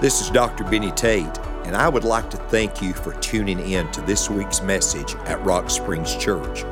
This 0.00 0.20
is 0.20 0.30
Dr. 0.30 0.62
Benny 0.62 0.92
Tate, 0.92 1.38
and 1.64 1.74
I 1.74 1.88
would 1.88 2.04
like 2.04 2.30
to 2.30 2.36
thank 2.36 2.80
you 2.80 2.92
for 2.92 3.14
tuning 3.14 3.58
in 3.58 3.90
to 3.90 4.00
this 4.02 4.30
week's 4.30 4.62
message 4.62 5.16
at 5.24 5.44
Rock 5.44 5.68
Springs 5.70 6.14
Church. 6.14 6.62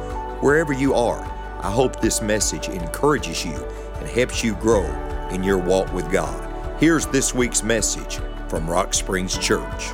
Wherever 0.40 0.72
you 0.72 0.94
are, 0.94 1.20
I 1.60 1.68
hope 1.68 2.00
this 2.00 2.22
message 2.22 2.68
encourages 2.68 3.44
you 3.44 3.56
and 3.96 4.08
helps 4.08 4.44
you 4.44 4.54
grow 4.54 4.84
in 5.32 5.42
your 5.42 5.58
walk 5.58 5.92
with 5.92 6.08
God. 6.12 6.40
Here's 6.78 7.04
this 7.06 7.34
week's 7.34 7.64
message 7.64 8.20
from 8.46 8.70
Rock 8.70 8.94
Springs 8.94 9.36
Church. 9.36 9.90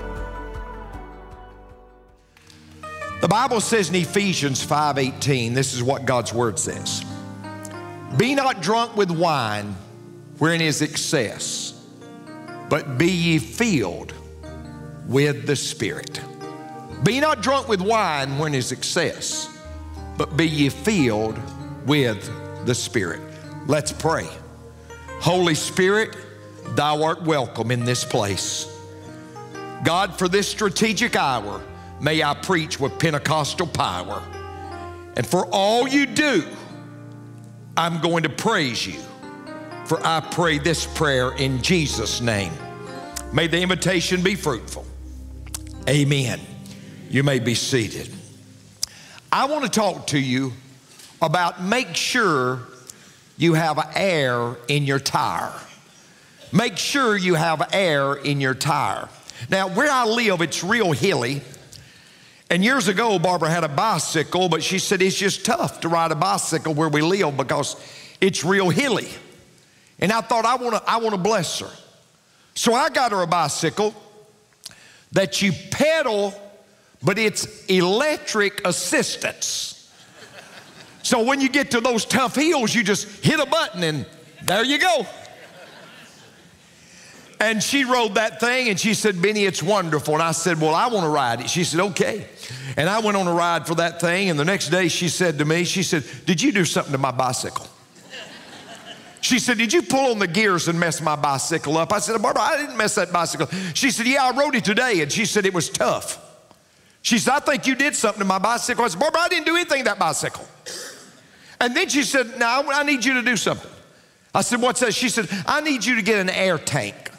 The 3.23 3.29
Bible 3.29 3.62
says 3.62 3.89
in 3.89 3.95
Ephesians 3.95 4.62
5:18, 4.62 5.55
this 5.55 5.73
is 5.73 5.83
what 5.83 6.05
God's 6.05 6.35
word 6.35 6.59
says. 6.59 7.03
Be 8.19 8.35
not 8.35 8.61
drunk 8.61 8.95
with 8.95 9.11
wine 9.11 9.75
wherein 10.37 10.61
is 10.61 10.83
excess, 10.83 11.73
but 12.72 12.96
be 12.96 13.11
ye 13.11 13.39
filled 13.39 14.14
with 15.07 15.46
the 15.46 15.54
Spirit. 15.54 16.22
Be 17.04 17.21
not 17.21 17.43
drunk 17.43 17.68
with 17.68 17.82
wine 17.82 18.39
wherein 18.39 18.54
is 18.54 18.72
excess, 18.72 19.46
but 20.17 20.39
be 20.39 20.48
ye 20.48 20.71
filled 20.71 21.39
with 21.86 22.31
the 22.64 22.75
Spirit. 22.75 23.21
Let's 23.67 23.93
pray. 23.93 24.26
Holy 25.21 25.54
Spirit, 25.54 26.17
thou 26.68 27.03
art 27.03 27.21
welcome 27.25 27.71
in 27.71 27.85
this 27.85 28.07
place. 28.07 28.67
God, 29.84 30.18
for 30.18 30.26
this 30.26 30.48
strategic 30.48 31.14
hour, 31.14 31.61
may 32.00 32.23
I 32.23 32.33
preach 32.33 32.81
with 32.81 32.98
Pentecostal 32.98 33.67
power. 33.67 34.23
And 35.14 35.27
for 35.27 35.47
all 35.53 35.86
you 35.86 36.06
do, 36.06 36.42
I'm 37.77 38.00
going 38.00 38.23
to 38.23 38.31
praise 38.31 38.86
you. 38.86 38.98
For 39.84 40.00
I 40.06 40.20
pray 40.20 40.59
this 40.59 40.86
prayer 40.86 41.33
in 41.33 41.62
Jesus' 41.62 42.20
name. 42.20 42.53
May 43.33 43.47
the 43.47 43.61
invitation 43.61 44.23
be 44.23 44.34
fruitful. 44.34 44.87
Amen. 45.89 46.41
You 47.11 47.23
may 47.23 47.39
be 47.39 47.55
seated. 47.55 48.09
I 49.31 49.47
want 49.47 49.65
to 49.65 49.71
talk 49.71 50.09
to 50.09 50.19
you 50.19 50.53
about 51.21 51.62
make 51.62 51.97
sure 51.97 52.61
you 53.37 53.55
have 53.55 53.93
air 53.95 54.56
in 54.69 54.84
your 54.84 54.98
tire. 54.98 55.53
Make 56.53 56.77
sure 56.77 57.17
you 57.17 57.34
have 57.34 57.71
air 57.73 58.15
in 58.15 58.41
your 58.41 58.55
tire. 58.55 59.09
Now, 59.51 59.69
where 59.69 59.91
I 59.91 60.05
live, 60.05 60.43
it's 60.43 60.62
real 60.62 60.93
hilly. 60.93 61.43
And 62.51 62.62
years 62.62 62.89
ago, 62.89 63.19
Barbara 63.19 63.49
had 63.49 63.65
a 63.65 63.69
bicycle, 63.69 64.49
but 64.51 64.62
she 64.62 64.78
said 64.78 65.01
it's 65.01 65.17
just 65.17 65.47
tough 65.47 65.81
to 65.81 65.89
ride 65.89 66.12
a 66.12 66.15
bicycle 66.15 66.75
where 66.75 66.91
we 66.91 67.01
live 67.01 67.37
because 67.37 67.77
it's 68.21 68.45
real 68.45 68.69
hilly. 68.69 69.09
And 70.03 70.11
I 70.12 70.20
thought, 70.20 70.45
I 70.45 70.56
wanna, 70.56 70.83
I 70.84 70.98
wanna 70.98 71.17
bless 71.17 71.61
her. 71.61 71.70
So 72.55 72.75
I 72.75 72.91
got 72.91 73.12
her 73.12 73.22
a 73.22 73.27
bicycle 73.27 73.95
that 75.12 75.41
you 75.41 75.53
pedal, 75.70 76.34
but 77.03 77.19
it's 77.19 77.64
electric 77.67 78.67
assistance. 78.67 79.91
So 81.05 81.22
when 81.22 81.41
you 81.41 81.48
get 81.48 81.70
to 81.70 81.81
those 81.81 82.05
tough 82.05 82.34
hills, 82.34 82.75
you 82.75 82.83
just 82.83 83.25
hit 83.25 83.39
a 83.39 83.47
button 83.47 83.84
and 83.84 84.05
there 84.42 84.64
you 84.64 84.78
go. 84.78 85.06
And 87.39 87.62
she 87.62 87.84
rode 87.84 88.14
that 88.16 88.41
thing 88.41 88.69
and 88.69 88.78
she 88.78 88.94
said, 88.94 89.22
Benny, 89.22 89.44
it's 89.44 89.62
wonderful. 89.62 90.14
And 90.14 90.22
I 90.22 90.33
said, 90.33 90.61
Well, 90.61 90.75
I 90.75 90.89
want 90.89 91.05
to 91.05 91.11
ride 91.11 91.41
it. 91.41 91.50
She 91.50 91.64
said, 91.64 91.81
Okay. 91.81 92.27
And 92.77 92.89
I 92.89 93.00
went 93.00 93.16
on 93.16 93.27
a 93.27 93.33
ride 93.33 93.66
for 93.66 93.77
that 93.77 94.00
thing. 94.00 94.31
And 94.31 94.39
the 94.39 94.44
next 94.44 94.69
day 94.69 94.89
she 94.89 95.09
said 95.09 95.39
to 95.39 95.44
me, 95.44 95.64
She 95.64 95.83
said, 95.83 96.05
Did 96.25 96.41
you 96.42 96.53
do 96.53 96.64
something 96.64 96.92
to 96.92 96.98
my 96.98 97.11
bicycle? 97.11 97.69
She 99.33 99.38
said, 99.38 99.56
Did 99.56 99.72
you 99.72 99.80
pull 99.80 100.11
on 100.11 100.19
the 100.19 100.27
gears 100.27 100.69
and 100.69 100.78
mess 100.78 101.00
my 101.00 101.16
bicycle 101.16 101.78
up? 101.78 101.91
I 101.91 102.00
said, 102.00 102.20
Barbara, 102.20 102.42
I 102.42 102.58
didn't 102.58 102.77
mess 102.77 102.97
that 102.97 103.14
bicycle. 103.14 103.47
She 103.72 103.91
said, 103.91 104.06
Yeah, 104.06 104.25
I 104.25 104.36
rode 104.36 104.55
it 104.55 104.62
today. 104.62 105.00
And 105.00 105.11
she 105.11 105.25
said, 105.25 105.47
It 105.47 105.55
was 105.55 105.70
tough. 105.70 106.22
She 107.00 107.19
said, 107.19 107.33
I 107.33 107.41
think 107.41 107.66
you 107.66 107.75
did 107.75 107.97
something 107.97 108.19
to 108.19 108.27
my 108.27 108.38
bicycle. 108.38 108.84
I 108.84 108.88
said, 108.88 109.00
Barbara, 109.00 109.22
I 109.22 109.28
didn't 109.28 109.47
do 109.47 109.56
anything 109.56 109.78
to 109.78 109.84
that 109.84 109.98
bicycle. 109.98 110.47
And 111.62 111.75
then 111.75 111.88
she 111.88 112.03
said, 112.03 112.38
Now 112.38 112.62
I 112.62 112.82
need 112.82 113.06
you 113.06 113.15
to 113.15 113.22
do 113.22 113.38
something. 113.38 113.71
I 114.34 114.42
said, 114.42 114.60
What's 114.60 114.81
that? 114.81 114.92
She 114.92 115.09
said, 115.09 115.31
I 115.47 115.62
need 115.62 115.82
you 115.82 115.94
to 115.94 116.03
get 116.03 116.19
an 116.19 116.28
air 116.28 116.59
tank. 116.59 117.10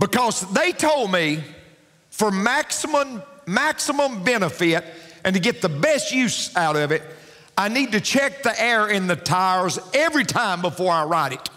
Because 0.00 0.52
they 0.52 0.72
told 0.72 1.12
me 1.12 1.44
for 2.10 2.32
maximum, 2.32 3.22
maximum 3.46 4.24
benefit 4.24 4.84
and 5.22 5.32
to 5.32 5.40
get 5.40 5.62
the 5.62 5.68
best 5.68 6.10
use 6.10 6.56
out 6.56 6.74
of 6.74 6.90
it, 6.90 7.02
I 7.58 7.66
need 7.66 7.90
to 7.92 8.00
check 8.00 8.44
the 8.44 8.62
air 8.62 8.86
in 8.86 9.08
the 9.08 9.16
tires 9.16 9.80
every 9.92 10.24
time 10.24 10.62
before 10.62 10.92
I 10.92 11.02
ride 11.02 11.32
it. 11.32 11.50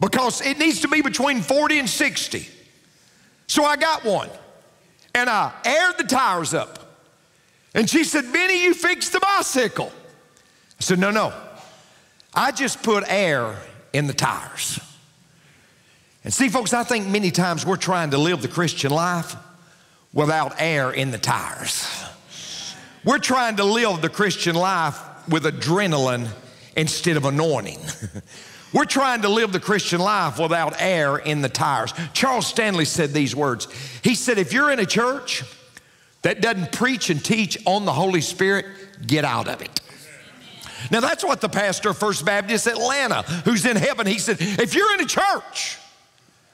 Because 0.00 0.40
it 0.40 0.58
needs 0.58 0.80
to 0.80 0.88
be 0.88 1.02
between 1.02 1.42
40 1.42 1.80
and 1.80 1.90
60. 1.90 2.48
So 3.46 3.64
I 3.64 3.76
got 3.76 4.02
one 4.04 4.30
and 5.14 5.28
I 5.28 5.52
aired 5.62 5.98
the 5.98 6.04
tires 6.04 6.54
up. 6.54 6.78
And 7.74 7.88
she 7.88 8.02
said, 8.02 8.32
Benny, 8.32 8.64
you 8.64 8.72
fixed 8.72 9.12
the 9.12 9.20
bicycle. 9.20 9.92
I 10.78 10.82
said, 10.82 10.98
No, 10.98 11.10
no. 11.10 11.34
I 12.32 12.50
just 12.50 12.82
put 12.82 13.04
air 13.06 13.56
in 13.92 14.06
the 14.06 14.14
tires. 14.14 14.80
And 16.24 16.32
see, 16.32 16.48
folks, 16.48 16.72
I 16.72 16.82
think 16.82 17.06
many 17.06 17.30
times 17.30 17.66
we're 17.66 17.76
trying 17.76 18.12
to 18.12 18.18
live 18.18 18.40
the 18.40 18.48
Christian 18.48 18.90
life 18.90 19.36
without 20.14 20.54
air 20.58 20.90
in 20.90 21.10
the 21.10 21.18
tires. 21.18 22.03
We're 23.04 23.18
trying 23.18 23.56
to 23.56 23.64
live 23.64 24.00
the 24.00 24.08
Christian 24.08 24.54
life 24.54 24.98
with 25.28 25.44
adrenaline 25.44 26.28
instead 26.76 27.16
of 27.16 27.24
anointing. 27.24 27.78
We're 28.72 28.86
trying 28.86 29.22
to 29.22 29.28
live 29.28 29.52
the 29.52 29.60
Christian 29.60 30.00
life 30.00 30.38
without 30.38 30.80
air 30.80 31.16
in 31.16 31.42
the 31.42 31.48
tires. 31.48 31.94
Charles 32.12 32.46
Stanley 32.46 32.84
said 32.84 33.12
these 33.12 33.36
words. 33.36 33.68
He 34.02 34.14
said, 34.14 34.38
If 34.38 34.52
you're 34.52 34.70
in 34.70 34.80
a 34.80 34.86
church 34.86 35.44
that 36.22 36.40
doesn't 36.40 36.72
preach 36.72 37.08
and 37.08 37.24
teach 37.24 37.56
on 37.66 37.84
the 37.84 37.92
Holy 37.92 38.20
Spirit, 38.20 38.66
get 39.06 39.24
out 39.24 39.48
of 39.48 39.62
it. 39.62 39.80
Now, 40.90 41.00
that's 41.00 41.24
what 41.24 41.40
the 41.40 41.48
pastor 41.48 41.90
of 41.90 41.98
First 41.98 42.24
Baptist 42.24 42.66
Atlanta, 42.66 43.22
who's 43.44 43.64
in 43.64 43.76
heaven, 43.76 44.06
he 44.06 44.18
said, 44.18 44.38
If 44.40 44.74
you're 44.74 44.92
in 44.94 45.00
a 45.00 45.06
church 45.06 45.78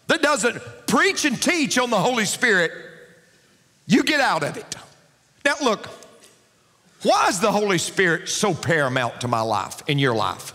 that 0.08 0.20
doesn't 0.20 0.60
preach 0.86 1.24
and 1.24 1.40
teach 1.40 1.78
on 1.78 1.90
the 1.90 1.98
Holy 1.98 2.26
Spirit, 2.26 2.72
you 3.86 4.02
get 4.02 4.20
out 4.20 4.42
of 4.42 4.56
it. 4.56 4.76
Now, 5.44 5.54
look, 5.62 5.88
why 7.02 7.28
is 7.28 7.40
the 7.40 7.50
Holy 7.52 7.78
Spirit 7.78 8.28
so 8.28 8.54
paramount 8.54 9.22
to 9.22 9.28
my 9.28 9.40
life, 9.40 9.82
in 9.86 9.98
your 9.98 10.14
life? 10.14 10.52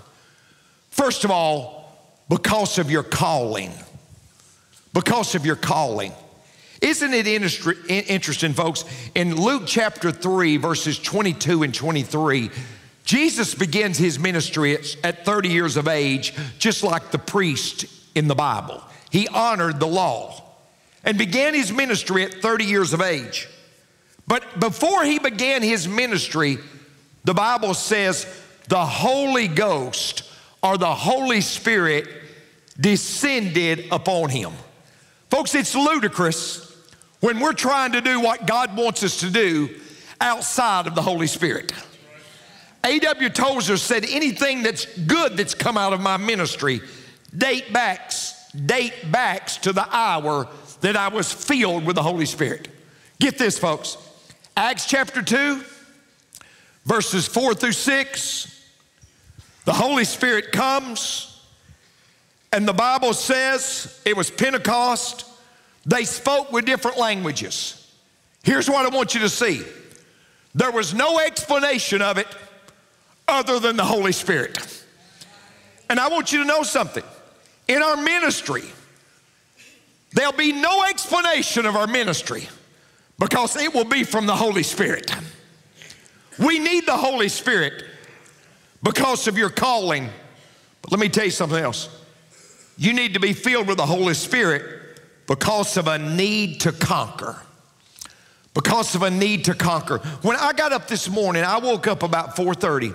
First 0.89 1.23
of 1.25 1.31
all, 1.31 1.91
because 2.29 2.79
of 2.79 2.89
your 2.89 3.03
calling. 3.03 3.72
Because 4.94 5.35
of 5.35 5.45
your 5.45 5.56
calling. 5.56 6.13
Isn't 6.81 7.13
it 7.13 7.28
interesting, 7.28 8.53
folks? 8.53 8.85
In 9.16 9.35
Luke 9.35 9.63
chapter 9.66 10.11
3, 10.11 10.57
verses 10.57 11.00
22 11.00 11.63
and 11.63 11.73
23, 11.73 12.51
Jesus 13.06 13.56
begins 13.56 13.97
his 13.97 14.19
ministry 14.19 14.77
at 15.03 15.25
30 15.25 15.50
years 15.50 15.77
of 15.77 15.88
age, 15.88 16.33
just 16.57 16.83
like 16.83 17.12
the 17.12 17.19
priest 17.19 17.85
in 18.13 18.27
the 18.27 18.35
Bible. 18.35 18.83
He 19.09 19.27
honored 19.27 19.79
the 19.79 19.88
law 19.88 20.44
and 21.03 21.17
began 21.17 21.53
his 21.53 21.72
ministry 21.72 22.23
at 22.23 22.33
30 22.35 22.66
years 22.66 22.94
of 22.94 23.01
age. 23.01 23.47
But 24.28 24.59
before 24.59 25.03
he 25.03 25.19
began 25.19 25.62
his 25.62 25.88
ministry, 25.88 26.58
the 27.24 27.34
Bible 27.34 27.74
says 27.74 28.25
the 28.68 28.86
Holy 28.86 29.47
Ghost 29.47 30.24
or 30.63 30.78
the 30.78 30.94
Holy 30.94 31.41
Spirit 31.41 32.08
descended 32.80 33.86
upon 33.91 34.30
him. 34.30 34.53
Folks, 35.30 35.53
it's 35.56 35.75
ludicrous 35.75 36.75
when 37.19 37.40
we're 37.40 37.53
trying 37.53 37.91
to 37.94 38.02
do 38.02 38.19
what 38.19 38.47
God 38.47 38.75
wants 38.75 39.03
us 39.03 39.19
to 39.19 39.30
do 39.30 39.69
outside 40.19 40.88
of 40.88 40.96
the 40.96 41.02
Holy 41.02 41.28
Spirit. 41.28 41.72
A.W. 42.84 43.30
Tozer 43.30 43.78
said, 43.78 44.06
anything 44.06 44.62
that's 44.62 44.86
good 45.00 45.38
that's 45.38 45.56
come 45.56 45.78
out 45.78 45.94
of 45.94 46.02
my 46.02 46.18
ministry 46.18 46.81
date 47.36 47.74
backs, 47.74 48.50
date 48.53 49.12
backs 49.12 49.57
to 49.57 49.74
the 49.74 49.88
hour 49.94 50.48
that 50.81 50.95
I 50.95 51.10
was 51.10 51.31
filled 51.31 51.86
with 51.86 51.95
the 51.95 52.04
Holy 52.04 52.25
Spirit. 52.25 52.69
Get 53.19 53.38
this, 53.38 53.57
folks. 53.57 53.98
Acts 54.57 54.86
chapter 54.86 55.22
2, 55.22 55.66
verses 56.86 57.28
4 57.28 57.56
through 57.56 57.74
6. 57.74 58.72
The 59.66 59.74
Holy 59.74 60.06
Spirit 60.06 60.54
comes, 60.54 61.42
and 62.54 62.66
the 62.66 62.72
Bible 62.72 63.13
says 63.13 64.02
it 64.06 64.16
was 64.16 64.31
Pentecost. 64.31 65.25
They 65.86 66.06
spoke 66.06 66.54
with 66.54 66.63
different 66.63 66.98
languages. 66.98 67.94
Here's 68.44 68.69
what 68.69 68.86
I 68.86 68.96
want 68.96 69.13
you 69.13 69.19
to 69.22 69.30
see 69.30 69.63
there 70.54 70.72
was 70.72 70.94
no 70.94 71.19
explanation 71.19 72.01
of 72.01 72.18
it 72.18 72.28
other 73.28 73.60
than 73.60 73.75
the 73.75 73.84
Holy 73.84 74.13
Spirit. 74.13 74.58
And 75.90 76.00
I 76.00 76.08
want 76.08 76.31
you 76.31 76.40
to 76.40 76.46
know 76.46 76.63
something. 76.63 77.04
In 77.68 77.81
our 77.81 77.98
ministry, 77.98 78.63
there'll 80.13 80.31
be 80.31 80.54
no 80.54 80.86
explanation 80.86 81.66
of 81.66 81.75
our 81.75 81.88
ministry 81.88 82.48
because 83.19 83.56
it 83.56 83.73
will 83.73 83.85
be 83.85 84.03
from 84.03 84.25
the 84.25 84.35
Holy 84.35 84.63
Spirit. 84.63 85.12
We 86.38 86.59
need 86.59 86.85
the 86.85 86.97
Holy 86.97 87.29
Spirit 87.29 87.83
because 88.83 89.27
of 89.27 89.38
your 89.38 89.50
calling. 89.50 90.09
But 90.81 90.91
let 90.91 91.00
me 91.00 91.09
tell 91.09 91.25
you 91.25 91.31
something 91.31 91.63
else. 91.63 91.89
You 92.77 92.94
need 92.94 93.13
to 93.13 93.19
be 93.19 93.33
filled 93.33 93.67
with 93.67 93.77
the 93.77 93.85
Holy 93.85 94.13
Spirit 94.13 95.00
because 95.27 95.77
of 95.77 95.88
a 95.88 95.97
need 95.97 96.62
to 96.62 96.71
conquer. 96.71 97.41
Because 98.53 98.95
of 98.95 99.01
a 99.01 99.09
need 99.09 99.45
to 99.45 99.53
conquer. 99.53 100.00
When 100.21 100.35
I 100.38 100.53
got 100.53 100.71
up 100.71 100.88
this 100.88 101.09
morning, 101.09 101.44
I 101.44 101.57
woke 101.57 101.88
up 101.88 102.03
about 102.03 102.35
4:30. 102.35 102.94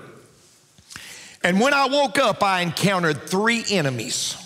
And 1.43 1.59
when 1.61 1.73
I 1.73 1.87
woke 1.87 2.19
up, 2.19 2.43
I 2.43 2.61
encountered 2.61 3.29
three 3.29 3.65
enemies. 3.71 4.37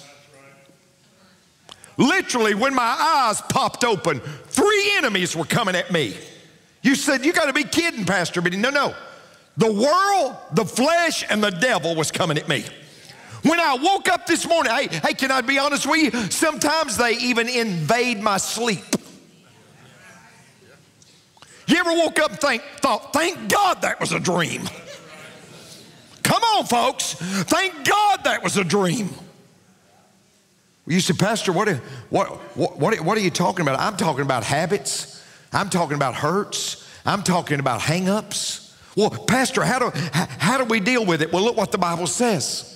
Literally, 1.97 2.55
when 2.55 2.75
my 2.75 2.83
eyes 2.83 3.41
popped 3.43 3.85
open, 3.85 4.21
three 4.21 4.93
enemies 4.97 5.37
were 5.37 5.45
coming 5.45 5.77
at 5.77 5.93
me. 5.93 6.17
You 6.83 6.95
said, 6.95 7.25
You 7.25 7.33
got 7.33 7.47
to 7.47 7.53
be 7.53 7.65
kidding, 7.65 8.05
Pastor 8.05 8.41
Benny. 8.41 8.57
No, 8.57 8.71
no. 8.71 8.95
The 9.57 9.73
world, 9.73 10.37
the 10.53 10.65
flesh, 10.65 11.25
and 11.29 11.43
the 11.43 11.51
devil 11.51 11.95
was 11.95 12.11
coming 12.11 12.37
at 12.37 12.49
me. 12.49 12.65
When 13.43 13.61
I 13.61 13.77
woke 13.77 14.09
up 14.09 14.27
this 14.27 14.49
morning, 14.49 14.73
hey, 14.73 14.89
hey, 14.89 15.15
can 15.15 15.31
I 15.31 15.43
be 15.43 15.59
honest 15.59 15.87
with 15.87 16.03
you? 16.03 16.21
Sometimes 16.31 16.97
they 16.97 17.13
even 17.19 17.49
invade 17.49 18.21
my 18.21 18.39
sleep. 18.39 18.83
You 21.67 21.77
ever 21.77 21.93
woke 21.93 22.19
up 22.19 22.31
and 22.31 22.41
think, 22.41 22.63
thought, 22.79 23.13
thank 23.13 23.49
God 23.49 23.83
that 23.83 24.01
was 24.01 24.13
a 24.13 24.21
dream? 24.21 24.69
Come 26.23 26.43
on, 26.43 26.65
folks. 26.65 27.15
Thank 27.15 27.87
God 27.87 28.25
that 28.25 28.43
was 28.43 28.57
a 28.57 28.65
dream. 28.65 29.11
You 30.87 31.01
said, 31.01 31.19
Pastor, 31.19 31.53
what, 31.53 31.69
what, 32.11 32.57
what, 32.57 33.01
what 33.01 33.17
are 33.17 33.21
you 33.21 33.31
talking 33.31 33.63
about? 33.63 33.81
I'm 33.81 33.97
talking 33.97 34.23
about 34.23 34.45
habits. 34.45 35.25
I'm 35.53 35.71
talking 35.71 35.95
about 35.95 36.15
hurts. 36.15 36.87
I'm 37.07 37.23
talking 37.23 37.59
about 37.61 37.81
hangups. 37.81 38.75
Well, 38.97 39.11
Pastor, 39.11 39.65
how 39.65 39.79
do, 39.79 39.99
how 40.13 40.59
do 40.59 40.65
we 40.65 40.81
deal 40.81 41.05
with 41.05 41.23
it? 41.23 41.33
Well, 41.33 41.43
look 41.43 41.57
what 41.57 41.73
the 41.73 41.79
Bible 41.79 42.07
says. 42.07 42.71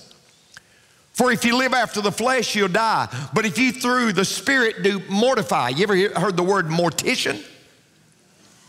For 1.13 1.31
if 1.31 1.45
you 1.45 1.57
live 1.57 1.73
after 1.73 2.01
the 2.01 2.11
flesh, 2.11 2.55
you'll 2.55 2.69
die. 2.69 3.07
But 3.33 3.45
if 3.45 3.57
you 3.57 3.71
through 3.71 4.13
the 4.13 4.25
Spirit 4.25 4.83
do 4.83 5.01
mortify, 5.09 5.69
you 5.69 5.83
ever 5.83 6.19
heard 6.19 6.37
the 6.37 6.43
word 6.43 6.67
mortician? 6.67 7.45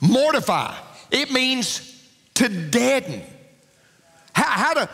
Mortify. 0.01 0.75
It 1.11 1.31
means 1.31 2.05
to 2.35 2.49
deaden. 2.49 3.23
How, 4.33 4.45
how 4.45 4.75
to, 4.75 4.89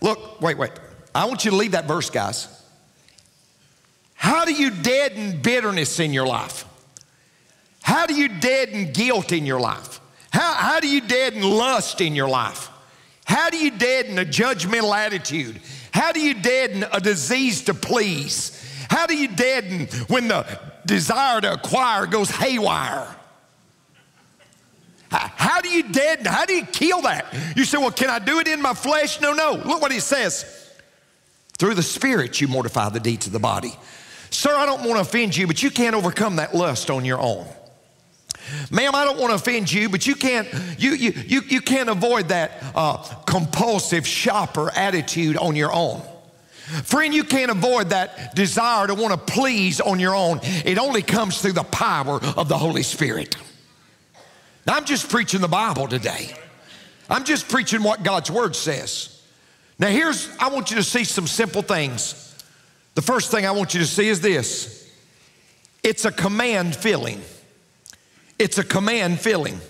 look, 0.00 0.40
wait, 0.40 0.56
wait. 0.56 0.72
I 1.14 1.24
want 1.26 1.44
you 1.44 1.50
to 1.50 1.56
leave 1.56 1.72
that 1.72 1.86
verse, 1.86 2.10
guys. 2.10 2.59
How 4.20 4.44
do 4.44 4.52
you 4.52 4.70
deaden 4.70 5.40
bitterness 5.40 5.98
in 5.98 6.12
your 6.12 6.26
life? 6.26 6.66
How 7.80 8.04
do 8.04 8.12
you 8.12 8.28
deaden 8.28 8.92
guilt 8.92 9.32
in 9.32 9.46
your 9.46 9.58
life? 9.58 9.98
How, 10.30 10.52
how 10.52 10.78
do 10.78 10.88
you 10.88 11.00
deaden 11.00 11.40
lust 11.40 12.02
in 12.02 12.14
your 12.14 12.28
life? 12.28 12.68
How 13.24 13.48
do 13.48 13.56
you 13.56 13.70
deaden 13.70 14.18
a 14.18 14.24
judgmental 14.26 14.94
attitude? 14.94 15.58
How 15.90 16.12
do 16.12 16.20
you 16.20 16.34
deaden 16.34 16.84
a 16.92 17.00
disease 17.00 17.62
to 17.62 17.72
please? 17.72 18.62
How 18.90 19.06
do 19.06 19.16
you 19.16 19.26
deaden 19.26 19.86
when 20.08 20.28
the 20.28 20.46
desire 20.84 21.40
to 21.40 21.54
acquire 21.54 22.04
goes 22.04 22.30
haywire? 22.30 23.08
How 25.10 25.62
do 25.62 25.70
you 25.70 25.84
deaden? 25.84 26.26
How 26.26 26.44
do 26.44 26.52
you 26.52 26.66
kill 26.66 27.00
that? 27.02 27.34
You 27.56 27.64
say, 27.64 27.78
well, 27.78 27.90
can 27.90 28.10
I 28.10 28.18
do 28.18 28.38
it 28.38 28.48
in 28.48 28.60
my 28.60 28.74
flesh? 28.74 29.18
No, 29.22 29.32
no. 29.32 29.52
Look 29.52 29.80
what 29.80 29.92
he 29.92 30.00
says. 30.00 30.44
Through 31.56 31.74
the 31.74 31.82
Spirit, 31.82 32.38
you 32.42 32.48
mortify 32.48 32.90
the 32.90 33.00
deeds 33.00 33.26
of 33.26 33.32
the 33.32 33.38
body. 33.38 33.72
Sir, 34.30 34.54
I 34.54 34.66
don't 34.66 34.84
want 34.84 34.94
to 34.94 35.00
offend 35.00 35.36
you, 35.36 35.46
but 35.46 35.62
you 35.62 35.70
can't 35.70 35.94
overcome 35.94 36.36
that 36.36 36.54
lust 36.54 36.90
on 36.90 37.04
your 37.04 37.20
own. 37.20 37.46
Ma'am, 38.70 38.94
I 38.94 39.04
don't 39.04 39.18
want 39.18 39.30
to 39.30 39.36
offend 39.36 39.70
you, 39.70 39.88
but 39.88 40.06
you 40.06 40.14
can't, 40.14 40.48
you, 40.78 40.92
you, 40.92 41.12
you, 41.26 41.40
you 41.46 41.60
can't 41.60 41.88
avoid 41.88 42.28
that 42.28 42.52
uh, 42.74 42.96
compulsive 43.26 44.06
shopper 44.06 44.70
attitude 44.74 45.36
on 45.36 45.56
your 45.56 45.72
own. 45.72 46.02
Friend, 46.84 47.12
you 47.12 47.24
can't 47.24 47.50
avoid 47.50 47.90
that 47.90 48.34
desire 48.34 48.86
to 48.86 48.94
want 48.94 49.12
to 49.12 49.32
please 49.32 49.80
on 49.80 49.98
your 49.98 50.14
own. 50.14 50.40
It 50.42 50.78
only 50.78 51.02
comes 51.02 51.40
through 51.40 51.52
the 51.52 51.64
power 51.64 52.20
of 52.36 52.48
the 52.48 52.56
Holy 52.56 52.84
Spirit. 52.84 53.36
Now, 54.66 54.76
I'm 54.76 54.84
just 54.84 55.08
preaching 55.08 55.40
the 55.40 55.48
Bible 55.48 55.88
today. 55.88 56.32
I'm 57.08 57.24
just 57.24 57.48
preaching 57.48 57.82
what 57.82 58.04
God's 58.04 58.30
Word 58.30 58.54
says. 58.54 59.20
Now, 59.80 59.88
here's, 59.88 60.28
I 60.38 60.48
want 60.48 60.70
you 60.70 60.76
to 60.76 60.84
see 60.84 61.02
some 61.02 61.26
simple 61.26 61.62
things. 61.62 62.29
The 62.94 63.02
first 63.02 63.30
thing 63.30 63.46
I 63.46 63.52
want 63.52 63.74
you 63.74 63.80
to 63.80 63.86
see 63.86 64.08
is 64.08 64.20
this 64.20 64.90
it's 65.82 66.04
a 66.04 66.12
command 66.12 66.76
feeling. 66.76 67.22
It's 68.38 68.58
a 68.58 68.64
command 68.64 69.20
feeling. 69.20 69.60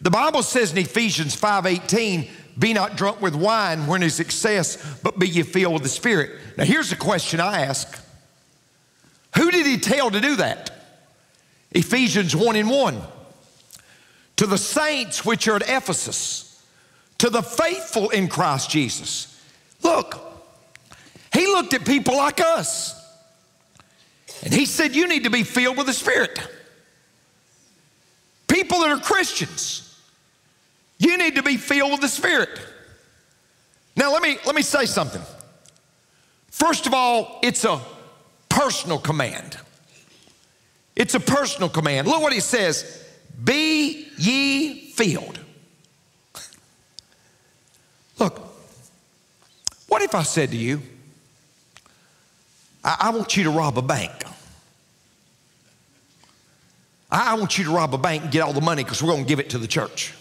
The 0.00 0.10
Bible 0.10 0.42
says 0.42 0.72
in 0.72 0.78
Ephesians 0.78 1.36
5:18, 1.36 2.28
be 2.58 2.72
not 2.72 2.96
drunk 2.96 3.20
with 3.20 3.34
wine 3.34 3.86
when 3.86 4.02
is 4.02 4.20
excess, 4.20 4.76
but 5.02 5.18
be 5.18 5.28
ye 5.28 5.42
filled 5.42 5.74
with 5.74 5.82
the 5.82 5.88
Spirit. 5.88 6.38
Now 6.56 6.64
here's 6.64 6.90
the 6.90 6.96
question 6.96 7.40
I 7.40 7.62
ask. 7.62 7.98
Who 9.36 9.50
did 9.50 9.66
he 9.66 9.78
tell 9.78 10.10
to 10.10 10.20
do 10.20 10.36
that? 10.36 10.70
Ephesians 11.70 12.34
1 12.34 12.56
and 12.56 12.70
1. 12.70 13.02
To 14.36 14.46
the 14.46 14.58
saints 14.58 15.24
which 15.24 15.46
are 15.46 15.56
at 15.56 15.68
Ephesus, 15.68 16.64
to 17.18 17.30
the 17.30 17.42
faithful 17.42 18.10
in 18.10 18.28
Christ 18.28 18.70
Jesus. 18.70 19.40
Look, 19.82 20.27
he 21.38 21.46
looked 21.46 21.74
at 21.74 21.84
people 21.86 22.16
like 22.16 22.40
us. 22.40 22.94
And 24.42 24.52
he 24.52 24.66
said, 24.66 24.94
You 24.94 25.06
need 25.06 25.24
to 25.24 25.30
be 25.30 25.42
filled 25.42 25.76
with 25.76 25.86
the 25.86 25.92
Spirit 25.92 26.38
people 28.48 28.80
that 28.80 28.90
are 28.90 28.98
Christians. 28.98 29.84
You 30.98 31.16
need 31.16 31.36
to 31.36 31.42
be 31.42 31.56
filled 31.56 31.92
with 31.92 32.00
the 32.00 32.08
Spirit. 32.08 32.48
Now, 33.94 34.12
let 34.12 34.22
me, 34.22 34.36
let 34.44 34.54
me 34.54 34.62
say 34.62 34.84
something. 34.84 35.22
First 36.50 36.86
of 36.86 36.94
all, 36.94 37.38
it's 37.42 37.64
a 37.64 37.80
personal 38.48 38.98
command. 38.98 39.56
It's 40.96 41.14
a 41.14 41.20
personal 41.20 41.68
command. 41.68 42.08
Look 42.08 42.20
what 42.20 42.32
he 42.32 42.40
says 42.40 43.04
Be 43.44 44.08
ye 44.18 44.90
filled. 44.90 45.38
Look, 48.18 48.40
what 49.86 50.02
if 50.02 50.16
I 50.16 50.24
said 50.24 50.50
to 50.50 50.56
you, 50.56 50.82
I, 52.84 52.96
I 53.00 53.10
want 53.10 53.36
you 53.36 53.44
to 53.44 53.50
rob 53.50 53.78
a 53.78 53.82
bank? 53.82 54.12
I 57.10 57.34
want 57.34 57.56
you 57.56 57.64
to 57.64 57.70
rob 57.70 57.94
a 57.94 57.98
bank 57.98 58.24
and 58.24 58.32
get 58.32 58.42
all 58.42 58.52
the 58.52 58.60
money 58.60 58.84
because 58.84 59.02
we're 59.02 59.12
going 59.12 59.24
to 59.24 59.28
give 59.28 59.40
it 59.40 59.50
to 59.50 59.58
the 59.58 59.66
church. 59.66 60.12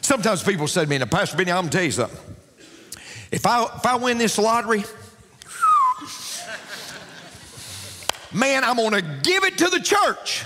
Sometimes 0.00 0.42
people 0.42 0.66
say 0.66 0.84
to 0.84 0.90
me, 0.90 0.98
now, 0.98 1.06
Pastor 1.06 1.36
Benny, 1.36 1.52
I'm 1.52 1.62
going 1.62 1.70
to 1.70 1.76
tell 1.76 1.84
you 1.84 1.90
something. 1.92 2.18
If 3.30 3.46
I, 3.46 3.64
if 3.64 3.86
I 3.86 3.96
win 3.96 4.18
this 4.18 4.38
lottery, 4.38 4.84
man, 8.32 8.64
I'm 8.64 8.76
going 8.76 8.92
to 8.92 9.02
give 9.22 9.44
it 9.44 9.58
to 9.58 9.68
the 9.68 9.80
church. 9.80 10.44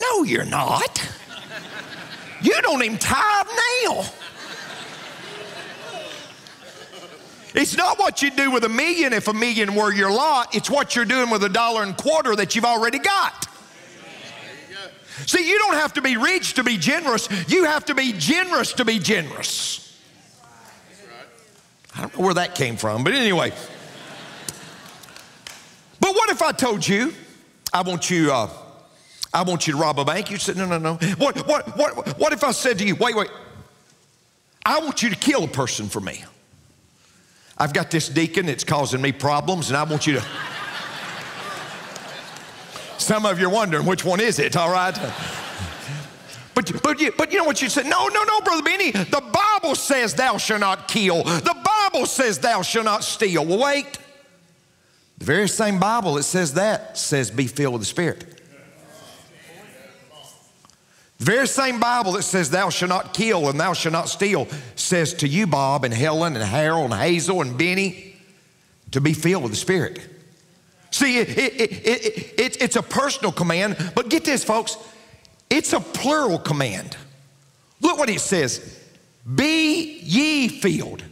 No, 0.00 0.22
you're 0.22 0.44
not. 0.44 1.10
You 2.42 2.60
don't 2.62 2.82
even 2.82 2.98
tithe 2.98 3.46
now. 3.84 4.04
It's 7.54 7.76
not 7.76 7.98
what 7.98 8.22
you 8.22 8.30
do 8.30 8.50
with 8.50 8.64
a 8.64 8.68
million 8.68 9.12
if 9.12 9.28
a 9.28 9.32
million 9.32 9.74
were 9.74 9.92
your 9.92 10.10
lot, 10.10 10.54
it's 10.54 10.70
what 10.70 10.96
you're 10.96 11.04
doing 11.04 11.30
with 11.30 11.44
a 11.44 11.48
dollar 11.48 11.82
and 11.82 11.96
quarter 11.96 12.34
that 12.36 12.54
you've 12.54 12.64
already 12.64 12.98
got. 12.98 13.48
See, 15.26 15.46
you 15.46 15.58
don't 15.58 15.74
have 15.74 15.92
to 15.94 16.02
be 16.02 16.16
rich 16.16 16.54
to 16.54 16.64
be 16.64 16.78
generous, 16.78 17.28
you 17.48 17.64
have 17.64 17.84
to 17.86 17.94
be 17.94 18.12
generous 18.12 18.72
to 18.74 18.84
be 18.84 18.98
generous. 18.98 19.78
I 21.94 22.00
don't 22.00 22.18
know 22.18 22.24
where 22.24 22.34
that 22.34 22.54
came 22.54 22.76
from, 22.76 23.04
but 23.04 23.12
anyway. 23.12 23.52
But 26.00 26.14
what 26.14 26.30
if 26.30 26.42
I 26.42 26.52
told 26.52 26.86
you, 26.88 27.12
I 27.72 27.82
want 27.82 28.10
you, 28.10 28.32
uh, 28.32 28.48
I 29.32 29.42
want 29.42 29.66
you 29.66 29.74
to 29.74 29.78
rob 29.78 29.98
a 29.98 30.04
bank? 30.04 30.30
You 30.30 30.38
said, 30.38 30.56
no, 30.56 30.64
no, 30.64 30.78
no. 30.78 30.94
What, 31.16 31.46
what, 31.46 31.76
what, 31.76 32.18
what 32.18 32.32
if 32.32 32.42
I 32.42 32.50
said 32.52 32.78
to 32.78 32.86
you, 32.86 32.96
wait, 32.96 33.14
wait, 33.14 33.28
I 34.64 34.80
want 34.80 35.02
you 35.02 35.10
to 35.10 35.16
kill 35.16 35.44
a 35.44 35.48
person 35.48 35.88
for 35.88 36.00
me? 36.00 36.24
I've 37.58 37.72
got 37.72 37.90
this 37.90 38.08
deacon 38.08 38.46
that's 38.46 38.64
causing 38.64 39.00
me 39.00 39.12
problems, 39.12 39.68
and 39.68 39.76
I 39.76 39.84
want 39.84 40.06
you 40.06 40.14
to. 40.14 40.24
Some 42.98 43.26
of 43.26 43.40
you 43.40 43.48
are 43.48 43.52
wondering 43.52 43.84
which 43.84 44.04
one 44.04 44.20
is 44.20 44.38
it, 44.38 44.56
all 44.56 44.70
right? 44.70 44.96
But, 46.54 46.82
but, 46.82 47.00
you, 47.00 47.12
but 47.16 47.32
you 47.32 47.38
know 47.38 47.44
what 47.44 47.62
you 47.62 47.68
said? 47.68 47.86
No, 47.86 48.08
no, 48.08 48.22
no, 48.24 48.40
Brother 48.40 48.62
Benny. 48.62 48.90
The 48.90 49.32
Bible 49.60 49.74
says 49.74 50.14
thou 50.14 50.36
shalt 50.38 50.60
not 50.60 50.86
kill. 50.86 51.22
The 51.24 51.56
Bible 51.92 52.06
says 52.06 52.38
thou 52.38 52.62
shalt 52.62 52.84
not 52.84 53.02
steal. 53.04 53.44
Well, 53.44 53.58
wait. 53.58 53.98
The 55.18 55.24
very 55.24 55.48
same 55.48 55.78
Bible 55.78 56.14
that 56.14 56.24
says 56.24 56.54
that 56.54 56.98
says 56.98 57.30
be 57.30 57.46
filled 57.46 57.74
with 57.74 57.82
the 57.82 57.86
Spirit. 57.86 58.41
Very 61.22 61.46
same 61.46 61.78
Bible 61.78 62.12
that 62.12 62.24
says, 62.24 62.50
Thou 62.50 62.68
shalt 62.68 62.88
not 62.88 63.14
kill 63.14 63.48
and 63.48 63.60
thou 63.60 63.74
shalt 63.74 63.92
not 63.92 64.08
steal, 64.08 64.48
says 64.74 65.14
to 65.14 65.28
you, 65.28 65.46
Bob 65.46 65.84
and 65.84 65.94
Helen 65.94 66.34
and 66.34 66.44
Harold 66.44 66.90
and 66.90 67.00
Hazel 67.00 67.42
and 67.42 67.56
Benny, 67.56 68.16
to 68.90 69.00
be 69.00 69.12
filled 69.12 69.44
with 69.44 69.52
the 69.52 69.56
Spirit. 69.56 70.00
See, 70.90 71.18
it, 71.18 71.28
it, 71.38 72.40
it, 72.40 72.60
it's 72.60 72.74
a 72.74 72.82
personal 72.82 73.30
command, 73.30 73.92
but 73.94 74.08
get 74.08 74.24
this, 74.24 74.42
folks, 74.42 74.76
it's 75.48 75.72
a 75.72 75.78
plural 75.78 76.40
command. 76.40 76.96
Look 77.80 77.98
what 77.98 78.10
it 78.10 78.20
says 78.20 78.80
Be 79.32 80.00
ye 80.00 80.48
filled. 80.48 81.04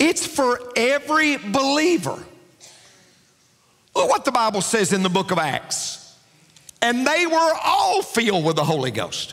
It's 0.00 0.26
for 0.26 0.58
every 0.74 1.36
believer. 1.36 2.18
Look 3.94 4.08
what 4.08 4.24
the 4.24 4.32
Bible 4.32 4.60
says 4.60 4.92
in 4.92 5.04
the 5.04 5.08
book 5.08 5.30
of 5.30 5.38
Acts. 5.38 6.03
And 6.84 7.06
they 7.06 7.26
were 7.26 7.52
all 7.64 8.02
filled 8.02 8.44
with 8.44 8.56
the 8.56 8.64
Holy 8.64 8.90
Ghost. 8.90 9.32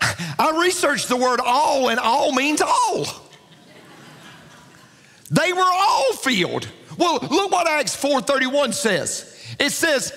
I 0.00 0.58
researched 0.64 1.08
the 1.08 1.16
word 1.16 1.38
all, 1.44 1.90
and 1.90 2.00
all 2.00 2.32
means 2.32 2.62
all. 2.62 3.04
They 5.30 5.52
were 5.52 5.60
all 5.60 6.14
filled. 6.14 6.68
Well, 6.96 7.18
look 7.20 7.52
what 7.52 7.68
Acts 7.68 7.94
4:31 7.94 8.72
says. 8.72 9.38
It 9.58 9.72
says, 9.72 10.10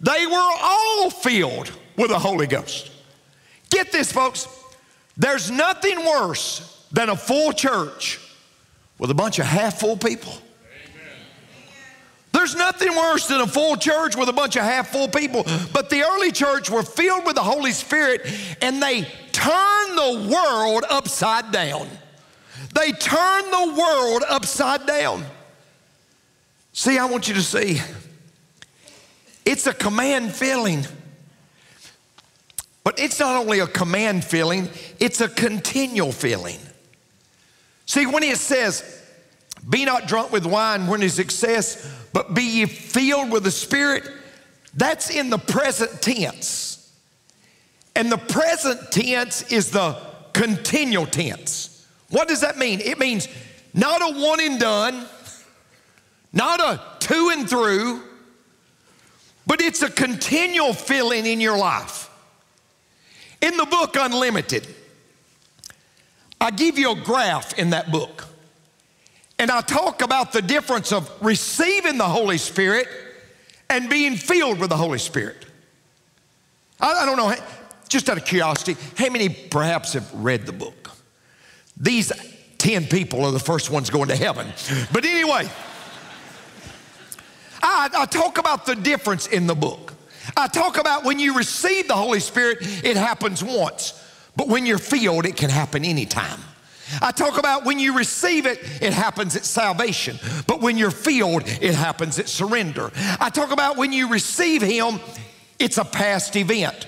they 0.00 0.24
were 0.26 0.50
all 0.62 1.10
filled 1.10 1.70
with 1.96 2.08
the 2.08 2.18
Holy 2.18 2.46
Ghost. 2.46 2.90
Get 3.68 3.92
this, 3.92 4.10
folks. 4.10 4.48
There's 5.18 5.50
nothing 5.50 5.98
worse 6.06 6.86
than 6.90 7.10
a 7.10 7.16
full 7.16 7.52
church 7.52 8.18
with 8.98 9.10
a 9.10 9.14
bunch 9.14 9.38
of 9.38 9.44
half 9.44 9.80
full 9.80 9.98
people. 9.98 10.32
There's 12.38 12.54
nothing 12.54 12.94
worse 12.94 13.26
than 13.26 13.40
a 13.40 13.48
full 13.48 13.74
church 13.74 14.14
with 14.14 14.28
a 14.28 14.32
bunch 14.32 14.54
of 14.54 14.62
half 14.62 14.92
full 14.92 15.08
people. 15.08 15.44
But 15.72 15.90
the 15.90 16.02
early 16.02 16.30
church 16.30 16.70
were 16.70 16.84
filled 16.84 17.26
with 17.26 17.34
the 17.34 17.42
Holy 17.42 17.72
Spirit 17.72 18.24
and 18.62 18.80
they 18.80 19.02
turned 19.32 19.98
the 19.98 20.30
world 20.32 20.84
upside 20.88 21.50
down. 21.50 21.88
They 22.76 22.92
turned 22.92 23.52
the 23.52 23.74
world 23.76 24.22
upside 24.28 24.86
down. 24.86 25.24
See, 26.72 26.96
I 26.96 27.06
want 27.06 27.26
you 27.26 27.34
to 27.34 27.42
see 27.42 27.80
it's 29.44 29.66
a 29.66 29.74
command 29.74 30.32
feeling. 30.32 30.86
But 32.84 33.00
it's 33.00 33.18
not 33.18 33.34
only 33.34 33.58
a 33.58 33.66
command 33.66 34.24
feeling, 34.24 34.68
it's 35.00 35.20
a 35.20 35.28
continual 35.28 36.12
feeling. 36.12 36.60
See, 37.86 38.06
when 38.06 38.22
it 38.22 38.38
says, 38.38 38.97
be 39.68 39.84
not 39.84 40.08
drunk 40.08 40.32
with 40.32 40.46
wine 40.46 40.86
when 40.86 41.02
it's 41.02 41.18
excess, 41.18 41.94
but 42.12 42.34
be 42.34 42.42
ye 42.42 42.66
filled 42.66 43.30
with 43.30 43.44
the 43.44 43.50
Spirit, 43.50 44.04
that's 44.74 45.10
in 45.10 45.30
the 45.30 45.38
present 45.38 46.00
tense. 46.00 46.92
And 47.94 48.10
the 48.10 48.18
present 48.18 48.92
tense 48.92 49.50
is 49.50 49.70
the 49.70 50.00
continual 50.32 51.06
tense. 51.06 51.86
What 52.10 52.28
does 52.28 52.40
that 52.42 52.56
mean? 52.56 52.80
It 52.80 52.98
means 52.98 53.28
not 53.74 54.00
a 54.00 54.18
one 54.18 54.40
and 54.40 54.58
done, 54.58 55.06
not 56.32 56.60
a 56.60 56.80
two 57.00 57.30
and 57.32 57.48
through, 57.48 58.02
but 59.46 59.60
it's 59.60 59.82
a 59.82 59.90
continual 59.90 60.72
filling 60.72 61.26
in 61.26 61.40
your 61.40 61.58
life. 61.58 62.08
In 63.40 63.56
the 63.56 63.66
book 63.66 63.96
Unlimited, 63.98 64.66
I 66.40 66.50
give 66.50 66.78
you 66.78 66.92
a 66.92 66.96
graph 66.96 67.58
in 67.58 67.70
that 67.70 67.90
book. 67.90 68.27
And 69.38 69.50
I 69.50 69.60
talk 69.60 70.02
about 70.02 70.32
the 70.32 70.42
difference 70.42 70.92
of 70.92 71.10
receiving 71.20 71.96
the 71.96 72.04
Holy 72.04 72.38
Spirit 72.38 72.88
and 73.70 73.88
being 73.88 74.16
filled 74.16 74.58
with 74.58 74.70
the 74.70 74.76
Holy 74.76 74.98
Spirit. 74.98 75.46
I, 76.80 77.02
I, 77.02 77.06
don't 77.06 77.16
know, 77.16 77.34
just 77.88 78.08
out 78.08 78.16
of 78.16 78.24
curiosity, 78.24 78.76
how 78.96 79.10
many 79.10 79.28
perhaps 79.28 79.92
have 79.92 80.12
read 80.12 80.46
the 80.46 80.52
book? 80.52 80.90
These 81.76 82.12
10 82.58 82.86
people 82.86 83.24
are 83.24 83.30
the 83.30 83.38
first 83.38 83.70
ones 83.70 83.90
going 83.90 84.08
to 84.08 84.16
heaven. 84.16 84.48
But 84.92 85.04
anyway, 85.04 85.48
I, 87.62 87.90
I 87.96 88.06
talk 88.06 88.38
about 88.38 88.66
the 88.66 88.74
difference 88.74 89.28
in 89.28 89.46
the 89.46 89.54
book. 89.54 89.94
I 90.36 90.48
talk 90.48 90.78
about 90.78 91.04
when 91.04 91.18
you 91.18 91.36
receive 91.36 91.88
the 91.88 91.96
Holy 91.96 92.20
Spirit, 92.20 92.58
it 92.84 92.96
happens 92.96 93.42
once. 93.42 94.04
But 94.36 94.48
when 94.48 94.66
you're 94.66 94.78
filled, 94.78 95.26
it 95.26 95.36
can 95.36 95.50
happen 95.50 95.84
anytime. 95.84 96.40
I 97.00 97.12
talk 97.12 97.38
about 97.38 97.64
when 97.64 97.78
you 97.78 97.96
receive 97.96 98.46
it, 98.46 98.58
it 98.82 98.92
happens 98.92 99.36
at 99.36 99.44
salvation. 99.44 100.18
But 100.46 100.60
when 100.60 100.76
you're 100.78 100.90
filled, 100.90 101.42
it 101.46 101.74
happens 101.74 102.18
at 102.18 102.28
surrender. 102.28 102.90
I 103.20 103.30
talk 103.30 103.52
about 103.52 103.76
when 103.76 103.92
you 103.92 104.10
receive 104.10 104.62
Him, 104.62 105.00
it's 105.58 105.78
a 105.78 105.84
past 105.84 106.36
event. 106.36 106.86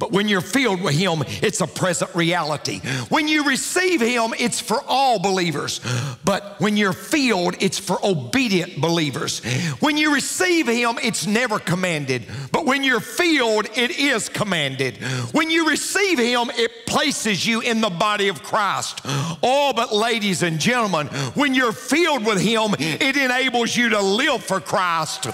But 0.00 0.12
when 0.12 0.28
you're 0.28 0.40
filled 0.40 0.80
with 0.80 0.94
Him, 0.94 1.22
it's 1.42 1.60
a 1.60 1.66
present 1.66 2.12
reality. 2.14 2.80
When 3.10 3.28
you 3.28 3.44
receive 3.44 4.00
Him, 4.00 4.32
it's 4.38 4.58
for 4.58 4.82
all 4.88 5.20
believers. 5.20 5.80
But 6.24 6.58
when 6.58 6.78
you're 6.78 6.94
filled, 6.94 7.54
it's 7.60 7.78
for 7.78 7.98
obedient 8.02 8.80
believers. 8.80 9.44
When 9.80 9.98
you 9.98 10.14
receive 10.14 10.66
Him, 10.66 10.98
it's 11.02 11.26
never 11.26 11.58
commanded. 11.58 12.24
But 12.50 12.64
when 12.64 12.82
you're 12.82 13.00
filled, 13.00 13.66
it 13.76 13.98
is 13.98 14.30
commanded. 14.30 14.96
When 15.32 15.50
you 15.50 15.68
receive 15.68 16.18
Him, 16.18 16.50
it 16.56 16.86
places 16.86 17.46
you 17.46 17.60
in 17.60 17.82
the 17.82 17.90
body 17.90 18.28
of 18.28 18.42
Christ. 18.42 19.02
Oh, 19.04 19.72
but 19.76 19.94
ladies 19.94 20.42
and 20.42 20.58
gentlemen, 20.58 21.08
when 21.34 21.54
you're 21.54 21.72
filled 21.72 22.24
with 22.24 22.40
Him, 22.40 22.74
it 22.78 23.18
enables 23.18 23.76
you 23.76 23.90
to 23.90 24.00
live 24.00 24.42
for 24.42 24.60
Christ. 24.60 25.26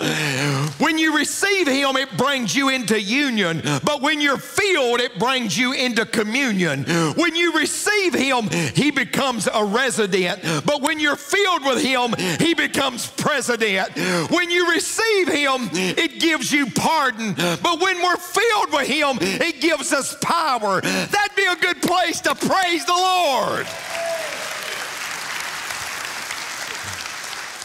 When 0.81 0.99
you 0.99 1.17
receive 1.17 1.69
Him, 1.69 1.97
it 1.97 2.17
brings 2.17 2.57
you 2.57 2.69
into 2.71 3.01
union. 3.01 3.63
But 3.85 4.03
when 4.03 4.21
you're 4.21 4.37
filled, 4.57 5.01
it 5.01 5.19
brings 5.19 5.57
you 5.57 5.73
into 5.73 6.07
communion. 6.07 6.85
When 7.15 7.35
you 7.35 7.53
receive 7.59 8.15
Him, 8.15 8.49
He 8.75 8.91
becomes 8.91 9.49
a 9.53 9.65
resident. 9.65 10.43
But 10.65 10.83
when 10.83 10.99
you're 10.99 11.17
filled 11.17 11.65
with 11.65 11.83
Him, 11.83 12.15
He 12.39 12.55
becomes 12.55 13.07
president. 13.07 13.91
When 14.31 14.51
you 14.51 14.71
receive 14.71 15.29
Him, 15.29 15.69
it 15.73 16.21
gives 16.21 16.53
you 16.53 16.67
pardon. 16.71 17.35
But 17.35 17.81
when 17.81 18.03
we're 18.03 18.17
filled 18.17 18.73
with 18.73 18.89
Him, 18.89 19.19
it 19.21 19.61
gives 19.61 19.93
us 19.93 20.17
power. 20.23 20.81
That'd 20.81 21.37
be 21.37 21.47
a 21.47 21.57
good 21.57 21.83
place 21.83 22.21
to 22.23 22.35
praise 22.35 22.85
the 22.85 22.93
Lord. 22.93 23.67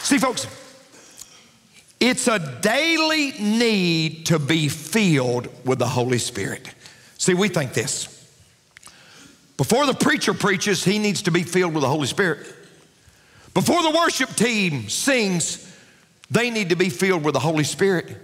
See, 0.04 0.18
folks, 0.18 0.48
it's 2.00 2.28
a 2.28 2.40
daily 2.62 3.32
need 3.34 4.26
to 4.26 4.40
be 4.40 4.68
filled 4.68 5.48
with 5.66 5.80
the 5.80 5.88
Holy 5.88 6.18
Spirit. 6.18 6.68
See, 7.22 7.36
we 7.36 7.50
think 7.50 7.74
this. 7.74 8.08
Before 9.56 9.86
the 9.86 9.94
preacher 9.94 10.34
preaches, 10.34 10.84
he 10.84 10.98
needs 10.98 11.22
to 11.22 11.32
be 11.32 11.44
filled 11.44 11.76
with 11.76 11.84
the 11.84 11.88
Holy 11.88 12.08
Spirit. 12.08 12.48
Before 13.54 13.84
the 13.84 13.92
worship 13.92 14.32
team 14.32 14.90
sings, 14.90 15.72
they 16.32 16.50
need 16.50 16.70
to 16.70 16.76
be 16.76 16.90
filled 16.90 17.24
with 17.24 17.36
the 17.36 17.40
Holy 17.40 17.64
Spirit. 17.64 18.18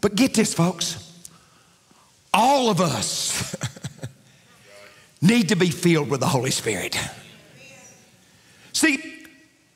But 0.00 0.14
get 0.14 0.32
this, 0.32 0.54
folks. 0.54 1.12
All 2.32 2.70
of 2.70 2.80
us 2.80 3.54
need 5.20 5.50
to 5.50 5.56
be 5.56 5.68
filled 5.68 6.08
with 6.08 6.20
the 6.20 6.28
Holy 6.28 6.52
Spirit. 6.52 6.98
See, 8.72 9.26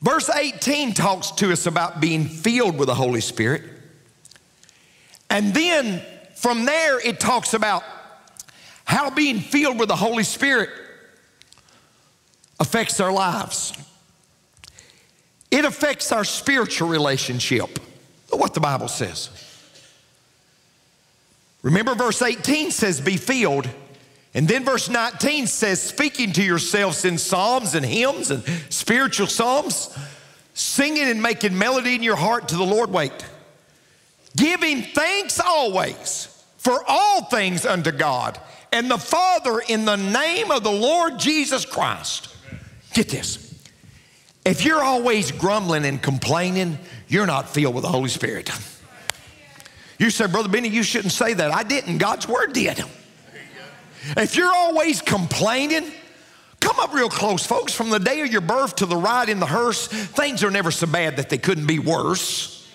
verse 0.01 0.31
18 0.31 0.95
talks 0.95 1.31
to 1.33 1.53
us 1.53 1.67
about 1.67 2.01
being 2.01 2.25
filled 2.25 2.79
with 2.79 2.87
the 2.87 2.95
Holy 2.95 3.21
Spirit. 3.21 3.65
And 5.29 5.53
then 5.53 6.03
from 6.37 6.65
there, 6.65 7.07
it 7.07 7.21
talks 7.21 7.53
about 7.53 7.83
how 8.85 9.11
being 9.11 9.41
filled 9.41 9.79
with 9.79 9.89
the 9.89 9.97
Holy 9.97 10.25
Spirit 10.25 10.71
affects 12.61 13.01
our 13.01 13.13
lives. 13.13 13.73
It 15.51 15.65
affects 15.65 16.13
our 16.13 16.25
spiritual 16.25 16.89
relationship. 16.89 17.79
What 18.31 18.55
the 18.55 18.61
Bible 18.61 18.89
says. 18.89 19.31
Remember, 21.63 21.95
verse 21.95 22.21
18 22.21 22.71
says, 22.71 23.01
Be 23.01 23.17
filled. 23.17 23.69
And 24.35 24.49
then 24.49 24.65
verse 24.65 24.89
19 24.89 25.47
says, 25.47 25.81
Speaking 25.81 26.33
to 26.33 26.43
yourselves 26.43 27.05
in 27.05 27.17
psalms 27.17 27.75
and 27.75 27.87
hymns 27.87 28.31
and 28.31 28.45
spiritual 28.69 29.29
psalms, 29.29 29.97
singing 30.55 31.09
and 31.09 31.23
making 31.23 31.57
melody 31.57 31.95
in 31.95 32.03
your 32.03 32.17
heart 32.17 32.49
to 32.49 32.57
the 32.57 32.65
Lord. 32.65 32.91
Wait. 32.91 33.25
Giving 34.37 34.83
thanks 34.83 35.39
always 35.39 36.45
for 36.59 36.83
all 36.89 37.25
things 37.25 37.65
unto 37.65 37.93
God 37.93 38.39
and 38.75 38.91
the 38.91 38.99
Father 38.99 39.61
in 39.61 39.85
the 39.85 39.95
name 39.95 40.51
of 40.51 40.65
the 40.65 40.71
Lord 40.71 41.17
Jesus 41.17 41.65
Christ. 41.65 42.29
Get 42.93 43.09
this. 43.09 43.41
If 44.45 44.65
you're 44.65 44.83
always 44.83 45.31
grumbling 45.31 45.85
and 45.87 46.03
complaining, 46.03 46.79
you're 47.07 47.25
not 47.25 47.49
filled 47.49 47.77
with 47.77 47.83
the 47.83 47.89
Holy 47.89 48.11
Spirit. 48.11 48.51
You 49.99 50.11
say, 50.11 50.27
Brother 50.27 50.49
Benny, 50.49 50.69
you 50.69 50.83
shouldn't 50.83 51.13
say 51.13 51.35
that. 51.35 51.55
I 51.55 51.63
didn't. 51.63 51.99
God's 51.99 52.27
word 52.27 52.53
did. 52.53 52.85
If 54.17 54.35
you're 54.35 54.53
always 54.53 55.01
complaining, 55.01 55.93
come 56.59 56.79
up 56.81 56.93
real 56.93 57.09
close, 57.09 57.47
folks. 57.47 57.73
From 57.73 57.91
the 57.91 58.01
day 58.01 58.23
of 58.23 58.33
your 58.33 58.41
birth 58.41 58.77
to 58.77 58.87
the 58.87 58.97
ride 58.97 59.29
in 59.29 59.39
the 59.39 59.47
hearse, 59.47 59.87
things 59.87 60.43
are 60.43 60.51
never 60.51 60.73
so 60.73 60.89
bad 60.89 61.17
that 61.19 61.31
they 61.31 61.39
couldn't 61.39 61.67
be 61.67 61.79
worse. 61.79 62.69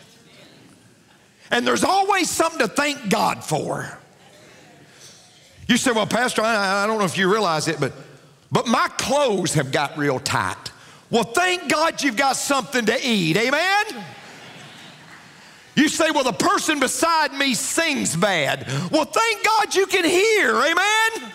And 1.52 1.68
there's 1.68 1.84
always 1.84 2.30
something 2.30 2.60
to 2.60 2.70
thank 2.70 3.10
God 3.10 3.44
for. 3.44 3.99
You 5.70 5.78
say, 5.78 5.92
well, 5.92 6.08
Pastor, 6.08 6.42
I, 6.42 6.84
I 6.84 6.88
don't 6.88 6.98
know 6.98 7.06
if 7.06 7.16
you 7.16 7.32
realize 7.32 7.68
it, 7.68 7.80
but, 7.80 7.94
but 8.52 8.66
my 8.66 8.88
clothes 8.98 9.54
have 9.54 9.72
got 9.72 9.96
real 10.00 10.20
tight. 10.20 10.72
Well, 11.12 11.24
thank 11.24 11.70
God 11.70 12.02
you've 12.02 12.18
got 12.18 12.38
something 12.38 12.88
to 12.88 12.98
eat. 13.08 13.38
Amen? 13.38 14.04
You 15.76 15.88
say, 15.88 16.10
well, 16.10 16.24
the 16.24 16.34
person 16.34 16.80
beside 16.80 17.34
me 17.34 17.54
sings 17.54 18.16
bad. 18.16 18.66
Well, 18.92 19.06
thank 19.06 19.46
God 19.46 19.76
you 19.76 19.86
can 19.86 20.06
hear. 20.06 20.56
Amen? 20.56 21.32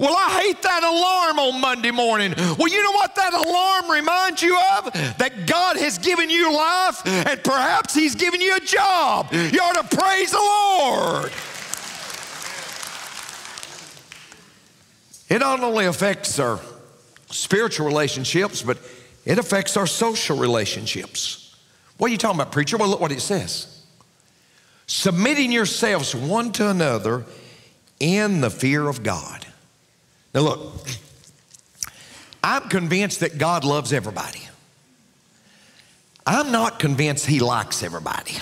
Well, 0.00 0.16
I 0.16 0.40
hate 0.40 0.62
that 0.62 0.82
alarm 0.82 1.38
on 1.38 1.60
Monday 1.60 1.90
morning. 1.90 2.32
Well, 2.36 2.68
you 2.68 2.82
know 2.82 2.92
what 2.92 3.14
that 3.16 3.34
alarm 3.34 3.90
reminds 3.90 4.42
you 4.42 4.58
of? 4.76 4.90
That 5.18 5.46
God 5.46 5.76
has 5.76 5.98
given 5.98 6.30
you 6.30 6.50
life 6.54 7.02
and 7.04 7.44
perhaps 7.44 7.94
He's 7.94 8.14
given 8.14 8.40
you 8.40 8.56
a 8.56 8.60
job. 8.60 9.30
You 9.32 9.60
ought 9.60 9.88
to 9.88 9.96
praise 9.96 10.30
the 10.30 10.38
Lord. 10.38 11.30
It 15.34 15.40
not 15.40 15.64
only 15.64 15.86
affects 15.86 16.38
our 16.38 16.60
spiritual 17.28 17.88
relationships, 17.88 18.62
but 18.62 18.78
it 19.24 19.36
affects 19.36 19.76
our 19.76 19.84
social 19.84 20.38
relationships. 20.38 21.56
What 21.96 22.06
are 22.06 22.12
you 22.12 22.18
talking 22.18 22.38
about, 22.38 22.52
preacher? 22.52 22.76
Well, 22.76 22.88
look 22.88 23.00
what 23.00 23.10
it 23.10 23.20
says 23.20 23.82
submitting 24.86 25.50
yourselves 25.50 26.14
one 26.14 26.52
to 26.52 26.70
another 26.70 27.24
in 27.98 28.42
the 28.42 28.50
fear 28.50 28.86
of 28.86 29.02
God. 29.02 29.44
Now, 30.32 30.42
look, 30.42 30.86
I'm 32.44 32.68
convinced 32.68 33.18
that 33.18 33.36
God 33.36 33.64
loves 33.64 33.92
everybody. 33.92 34.48
I'm 36.24 36.52
not 36.52 36.78
convinced 36.78 37.26
He 37.26 37.40
likes 37.40 37.82
everybody. 37.82 38.36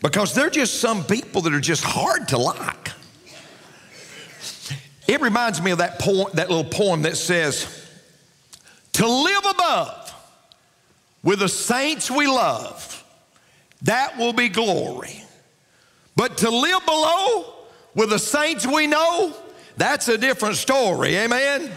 Because 0.00 0.32
there 0.32 0.46
are 0.46 0.50
just 0.50 0.78
some 0.78 1.02
people 1.02 1.40
that 1.40 1.52
are 1.52 1.60
just 1.60 1.82
hard 1.82 2.28
to 2.28 2.38
like. 2.38 2.93
It 5.06 5.20
reminds 5.20 5.60
me 5.60 5.70
of 5.70 5.78
that, 5.78 5.98
poem, 5.98 6.28
that 6.34 6.48
little 6.48 6.64
poem 6.64 7.02
that 7.02 7.16
says, 7.16 7.88
To 8.94 9.06
live 9.06 9.44
above 9.46 10.14
with 11.22 11.40
the 11.40 11.48
saints 11.48 12.10
we 12.10 12.26
love 12.26 12.94
that 13.84 14.16
will 14.16 14.32
be 14.32 14.48
glory. 14.48 15.22
But 16.16 16.38
to 16.38 16.50
live 16.50 16.84
below 16.84 17.54
with 17.94 18.10
the 18.10 18.18
saints 18.18 18.66
we 18.66 18.86
know, 18.86 19.34
that's 19.76 20.08
a 20.08 20.18
different 20.18 20.56
story. 20.56 21.16
Amen. 21.16 21.70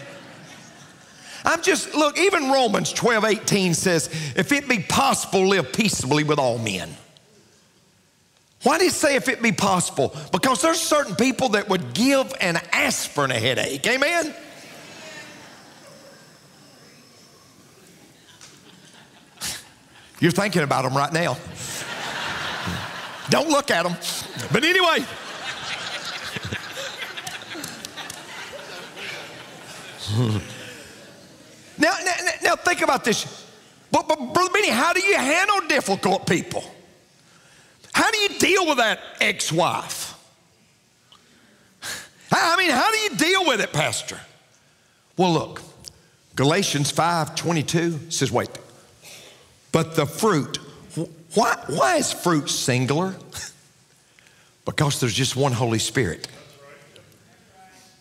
I'm 1.44 1.62
just, 1.62 1.94
look, 1.94 2.18
even 2.18 2.50
Romans 2.50 2.92
12 2.92 3.24
18 3.24 3.74
says, 3.74 4.08
if 4.36 4.52
it 4.52 4.68
be 4.68 4.80
possible, 4.80 5.46
live 5.46 5.72
peaceably 5.72 6.24
with 6.24 6.38
all 6.38 6.58
men. 6.58 6.90
Why 8.62 8.78
did 8.78 8.84
he 8.84 8.90
say 8.90 9.14
if 9.14 9.28
it 9.28 9.40
be 9.40 9.52
possible? 9.52 10.14
Because 10.32 10.60
there's 10.62 10.80
certain 10.80 11.14
people 11.14 11.50
that 11.50 11.68
would 11.68 11.94
give 11.94 12.32
an 12.40 12.56
aspirin 12.72 13.30
a 13.30 13.38
headache. 13.38 13.86
Amen? 13.86 14.34
You're 20.20 20.32
thinking 20.32 20.62
about 20.62 20.82
them 20.82 20.96
right 20.96 21.12
now. 21.12 21.36
Don't 23.30 23.48
look 23.48 23.70
at 23.70 23.84
them. 23.84 23.96
But 24.50 24.64
anyway. 24.64 25.04
now, 31.78 31.96
now, 32.02 32.14
now, 32.42 32.56
think 32.56 32.82
about 32.82 33.04
this. 33.04 33.46
But, 33.92 34.08
but 34.08 34.52
Benny, 34.52 34.70
how 34.70 34.92
do 34.92 35.00
you 35.00 35.16
handle 35.16 35.60
difficult 35.68 36.26
people? 36.26 36.64
How 37.98 38.10
do 38.10 38.18
you 38.18 38.38
deal 38.38 38.66
with 38.66 38.78
that 38.78 39.00
ex 39.20 39.50
wife? 39.52 40.14
I 42.32 42.56
mean, 42.56 42.70
how 42.70 42.90
do 42.92 42.98
you 42.98 43.10
deal 43.16 43.46
with 43.46 43.60
it, 43.60 43.72
Pastor? 43.72 44.20
Well, 45.16 45.32
look, 45.32 45.62
Galatians 46.36 46.90
5 46.90 47.34
22 47.34 48.10
says, 48.10 48.30
wait, 48.30 48.50
but 49.72 49.96
the 49.96 50.06
fruit 50.06 50.58
why, 51.34 51.56
why 51.66 51.96
is 51.96 52.12
fruit 52.12 52.48
singular? 52.48 53.14
because 54.64 55.00
there's 55.00 55.14
just 55.14 55.34
one 55.34 55.52
Holy 55.52 55.78
Spirit. 55.78 56.28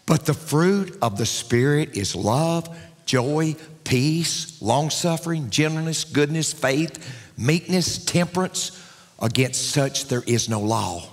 But 0.05 0.25
the 0.25 0.33
fruit 0.33 0.97
of 1.01 1.17
the 1.17 1.25
Spirit 1.25 1.97
is 1.97 2.15
love, 2.15 2.69
joy, 3.05 3.55
peace, 3.83 4.61
long 4.61 4.89
suffering, 4.89 5.49
gentleness, 5.49 6.03
goodness, 6.03 6.53
faith, 6.53 7.33
meekness, 7.37 8.03
temperance. 8.05 8.83
Against 9.19 9.71
such 9.71 10.05
there 10.07 10.23
is 10.25 10.47
no 10.47 10.59
law. 10.59 11.03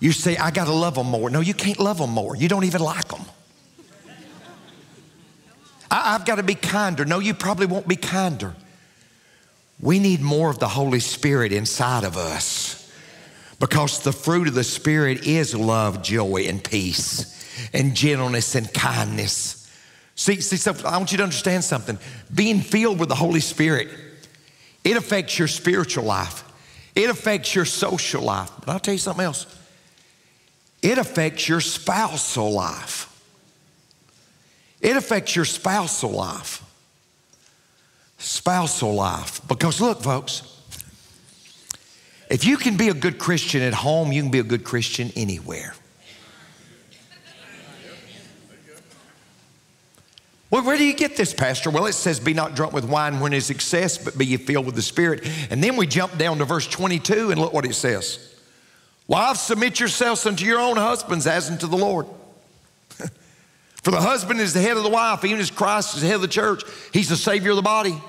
You 0.00 0.12
say, 0.12 0.36
I 0.36 0.50
got 0.50 0.66
to 0.66 0.72
love 0.72 0.96
them 0.96 1.06
more. 1.06 1.30
No, 1.30 1.40
you 1.40 1.54
can't 1.54 1.78
love 1.78 1.98
them 1.98 2.10
more. 2.10 2.36
You 2.36 2.48
don't 2.48 2.64
even 2.64 2.82
like 2.82 3.08
them. 3.08 3.24
I, 5.90 6.12
have 6.12 6.24
got 6.24 6.36
to 6.36 6.42
be 6.42 6.54
kinder. 6.54 7.04
No, 7.04 7.20
you 7.20 7.32
probably 7.32 7.66
won't 7.66 7.88
be 7.88 7.96
kinder. 7.96 8.54
We 9.80 9.98
need 9.98 10.20
more 10.20 10.50
of 10.50 10.58
the 10.58 10.68
Holy 10.68 11.00
Spirit 11.00 11.52
inside 11.52 12.04
of 12.04 12.16
us 12.16 12.90
because 13.60 14.02
the 14.02 14.12
fruit 14.12 14.48
of 14.48 14.54
the 14.54 14.64
Spirit 14.64 15.26
is 15.26 15.54
love, 15.54 16.02
joy, 16.02 16.46
and 16.48 16.62
peace, 16.62 17.70
and 17.72 17.94
gentleness 17.94 18.54
and 18.54 18.72
kindness. 18.72 19.70
See, 20.14 20.40
see, 20.40 20.56
so 20.56 20.74
I 20.84 20.96
want 20.96 21.12
you 21.12 21.18
to 21.18 21.24
understand 21.24 21.62
something. 21.62 21.98
Being 22.34 22.60
filled 22.60 22.98
with 22.98 23.08
the 23.08 23.14
Holy 23.14 23.40
Spirit, 23.40 23.88
it 24.82 24.96
affects 24.96 25.38
your 25.38 25.48
spiritual 25.48 26.04
life, 26.04 26.42
it 26.96 27.08
affects 27.08 27.54
your 27.54 27.64
social 27.64 28.22
life. 28.22 28.50
But 28.60 28.72
I'll 28.72 28.80
tell 28.80 28.94
you 28.94 28.98
something 28.98 29.24
else 29.24 29.46
it 30.82 30.98
affects 30.98 31.48
your 31.48 31.60
spousal 31.60 32.52
life. 32.52 33.12
It 34.80 34.96
affects 34.96 35.36
your 35.36 35.44
spousal 35.44 36.10
life 36.10 36.62
spousal 38.18 38.94
life. 38.94 39.46
Because 39.46 39.80
look, 39.80 40.02
folks, 40.02 40.42
if 42.30 42.44
you 42.44 42.56
can 42.56 42.76
be 42.76 42.88
a 42.88 42.94
good 42.94 43.18
Christian 43.18 43.62
at 43.62 43.74
home, 43.74 44.12
you 44.12 44.22
can 44.22 44.30
be 44.30 44.38
a 44.38 44.44
good 44.44 44.64
Christian 44.64 45.12
anywhere. 45.16 45.74
Well, 50.56 50.64
where 50.64 50.78
do 50.78 50.86
you 50.86 50.94
get 50.94 51.18
this, 51.18 51.34
Pastor? 51.34 51.68
Well, 51.68 51.84
it 51.84 51.92
says, 51.92 52.18
Be 52.18 52.32
not 52.32 52.54
drunk 52.54 52.72
with 52.72 52.86
wine 52.86 53.20
when 53.20 53.34
it's 53.34 53.50
excess, 53.50 53.98
but 53.98 54.16
be 54.16 54.24
ye 54.24 54.38
filled 54.38 54.64
with 54.64 54.74
the 54.74 54.80
Spirit. 54.80 55.28
And 55.50 55.62
then 55.62 55.76
we 55.76 55.86
jump 55.86 56.16
down 56.16 56.38
to 56.38 56.46
verse 56.46 56.66
22 56.66 57.30
and 57.30 57.38
look 57.38 57.52
what 57.52 57.66
it 57.66 57.74
says. 57.74 58.34
Wives, 59.06 59.42
submit 59.42 59.78
yourselves 59.78 60.24
unto 60.24 60.46
your 60.46 60.58
own 60.58 60.78
husbands 60.78 61.26
as 61.26 61.50
unto 61.50 61.66
the 61.66 61.76
Lord. 61.76 62.06
For 63.82 63.90
the 63.90 64.00
husband 64.00 64.40
is 64.40 64.54
the 64.54 64.62
head 64.62 64.78
of 64.78 64.82
the 64.82 64.88
wife, 64.88 65.26
even 65.26 65.40
as 65.40 65.50
Christ 65.50 65.94
is 65.94 66.00
the 66.00 66.06
head 66.06 66.16
of 66.16 66.22
the 66.22 66.26
church. 66.26 66.62
He's 66.90 67.10
the 67.10 67.18
Savior 67.18 67.50
of 67.50 67.56
the 67.56 67.62
body. 67.62 68.00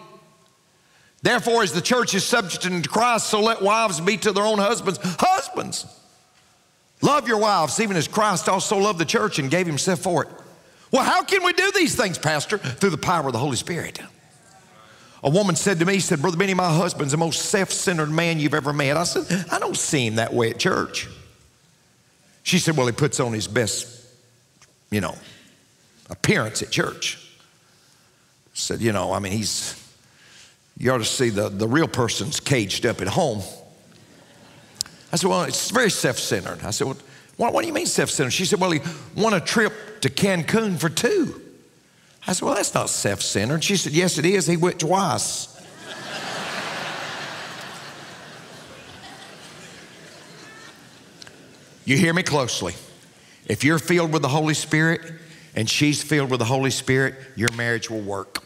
Therefore, 1.21 1.63
as 1.63 1.73
the 1.73 1.81
church 1.81 2.15
is 2.15 2.23
subject 2.23 2.63
to 2.63 2.89
Christ, 2.89 3.27
so 3.27 3.41
let 3.41 3.61
wives 3.61 3.99
be 3.99 4.15
to 4.19 4.31
their 4.31 4.45
own 4.45 4.59
husbands. 4.59 5.01
Husbands, 5.03 5.85
love 7.01 7.27
your 7.27 7.39
wives, 7.39 7.77
even 7.81 7.97
as 7.97 8.07
Christ 8.07 8.47
also 8.47 8.77
loved 8.77 8.99
the 8.99 9.05
church 9.05 9.37
and 9.37 9.51
gave 9.51 9.67
himself 9.67 9.99
for 9.99 10.23
it. 10.23 10.29
Well, 10.91 11.03
how 11.03 11.23
can 11.23 11.43
we 11.43 11.53
do 11.53 11.71
these 11.73 11.95
things, 11.95 12.17
Pastor? 12.17 12.57
Through 12.57 12.91
the 12.91 12.97
power 12.97 13.27
of 13.27 13.33
the 13.33 13.39
Holy 13.39 13.57
Spirit. 13.57 13.99
A 15.23 15.29
woman 15.29 15.55
said 15.55 15.79
to 15.79 15.85
me, 15.85 15.95
she 15.95 16.01
said, 16.01 16.21
Brother 16.21 16.37
Benny, 16.37 16.53
my 16.53 16.71
husband's 16.71 17.11
the 17.11 17.17
most 17.17 17.47
self-centered 17.47 18.09
man 18.09 18.39
you've 18.39 18.53
ever 18.53 18.71
met. 18.71 18.97
I 18.97 19.03
said, 19.03 19.45
I 19.51 19.59
don't 19.59 19.75
see 19.75 20.05
him 20.05 20.15
that 20.15 20.33
way 20.33 20.51
at 20.51 20.59
church. 20.59 21.07
She 22.43 22.59
said, 22.59 22.77
Well, 22.77 22.87
he 22.87 22.93
puts 22.93 23.19
on 23.19 23.33
his 23.33 23.47
best, 23.47 24.05
you 24.89 25.01
know, 25.01 25.15
appearance 26.09 26.61
at 26.61 26.71
church. 26.71 27.23
Said, 28.53 28.81
you 28.81 28.91
know, 28.91 29.13
I 29.13 29.19
mean, 29.19 29.33
he's, 29.33 29.75
you 30.77 30.91
ought 30.91 30.97
to 30.97 31.05
see 31.05 31.29
the, 31.29 31.49
the 31.49 31.67
real 31.67 31.87
person's 31.87 32.39
caged 32.39 32.85
up 32.85 33.01
at 33.01 33.07
home. 33.07 33.41
I 35.11 35.15
said, 35.15 35.29
well, 35.29 35.43
it's 35.43 35.69
very 35.69 35.91
self 35.91 36.17
centered. 36.17 36.63
I 36.63 36.71
said, 36.71 36.87
well, 36.87 36.97
what, 37.37 37.53
what 37.53 37.61
do 37.61 37.67
you 37.67 37.73
mean 37.73 37.85
self 37.85 38.09
centered? 38.09 38.31
She 38.31 38.45
said, 38.45 38.59
well, 38.59 38.71
he 38.71 38.81
won 39.15 39.33
a 39.33 39.39
trip 39.39 40.01
to 40.01 40.09
Cancun 40.09 40.77
for 40.77 40.89
two. 40.89 41.41
I 42.27 42.33
said, 42.33 42.45
well, 42.45 42.55
that's 42.55 42.73
not 42.73 42.89
self 42.89 43.21
centered. 43.21 43.63
She 43.63 43.77
said, 43.77 43.93
yes, 43.93 44.17
it 44.17 44.25
is. 44.25 44.47
He 44.47 44.57
went 44.57 44.79
twice. 44.79 45.53
you 51.85 51.95
hear 51.95 52.13
me 52.13 52.23
closely. 52.23 52.73
If 53.45 53.63
you're 53.63 53.79
filled 53.79 54.11
with 54.11 54.23
the 54.23 54.27
Holy 54.27 54.55
Spirit, 54.55 55.13
and 55.55 55.69
she's 55.69 56.03
filled 56.03 56.29
with 56.29 56.39
the 56.39 56.45
Holy 56.45 56.69
Spirit, 56.69 57.15
your 57.35 57.51
marriage 57.53 57.89
will 57.89 58.01
work. 58.01 58.43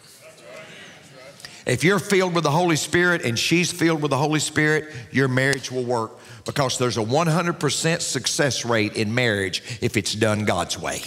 If 1.66 1.84
you're 1.84 2.00
filled 2.00 2.34
with 2.34 2.44
the 2.44 2.52
Holy 2.52 2.76
Spirit 2.76 3.24
and 3.24 3.38
she's 3.38 3.72
filled 3.72 4.02
with 4.02 4.12
the 4.12 4.18
Holy 4.18 4.40
Spirit, 4.40 4.94
your 5.12 5.28
marriage 5.28 5.72
will 5.72 5.84
work 5.84 6.12
because 6.46 6.78
there's 6.78 6.98
a 6.98 7.04
100% 7.04 8.02
success 8.02 8.66
rate 8.66 8.96
in 8.96 9.14
marriage 9.14 9.62
if 9.82 9.98
it's 9.98 10.14
done 10.14 10.46
God's 10.46 10.78
way. 10.78 11.02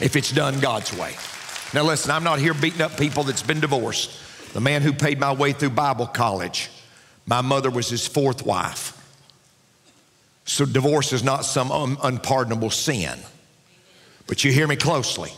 If 0.00 0.16
it's 0.16 0.32
done 0.32 0.60
God's 0.60 0.92
way. 0.96 1.14
Now, 1.74 1.82
listen, 1.82 2.10
I'm 2.10 2.24
not 2.24 2.38
here 2.38 2.54
beating 2.54 2.80
up 2.80 2.96
people 2.96 3.24
that's 3.24 3.42
been 3.42 3.60
divorced. 3.60 4.18
The 4.54 4.60
man 4.60 4.82
who 4.82 4.92
paid 4.92 5.20
my 5.20 5.32
way 5.32 5.52
through 5.52 5.70
Bible 5.70 6.06
college, 6.06 6.70
my 7.26 7.42
mother 7.42 7.70
was 7.70 7.88
his 7.88 8.06
fourth 8.06 8.46
wife. 8.46 8.94
So, 10.46 10.64
divorce 10.64 11.12
is 11.12 11.22
not 11.22 11.44
some 11.44 11.70
un- 11.70 11.98
unpardonable 12.02 12.70
sin. 12.70 13.18
But 14.26 14.44
you 14.44 14.52
hear 14.52 14.66
me 14.66 14.76
closely. 14.76 15.30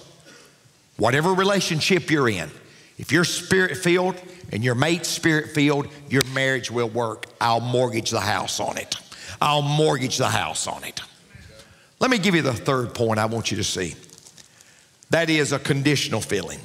Whatever 0.97 1.33
relationship 1.33 2.11
you're 2.11 2.29
in, 2.29 2.51
if 2.99 3.11
you're 3.11 3.25
spirit 3.25 3.77
filled 3.79 4.21
and 4.53 4.63
your 4.63 4.75
mate's 4.75 5.09
spirit 5.09 5.51
filled, 5.51 5.89
your 6.09 6.25
marriage 6.35 6.71
will 6.71 6.89
work. 6.89 7.27
I'll 7.41 7.61
mortgage 7.61 8.11
the 8.11 8.21
house 8.21 8.61
on 8.61 8.77
it. 8.77 9.00
I'll 9.41 9.63
mortgage 9.63 10.19
the 10.19 10.29
house 10.29 10.67
on 10.67 10.85
it. 10.85 11.01
Let 11.99 12.11
me 12.11 12.19
give 12.19 12.35
you 12.35 12.43
the 12.43 12.53
third 12.53 12.95
point 12.95 13.19
I 13.19 13.27
want 13.27 13.51
you 13.51 13.57
to 13.59 13.65
see. 13.65 13.95
That 15.11 15.29
is 15.29 15.53
a 15.53 15.59
conditional 15.59 16.21
feeling. 16.21 16.61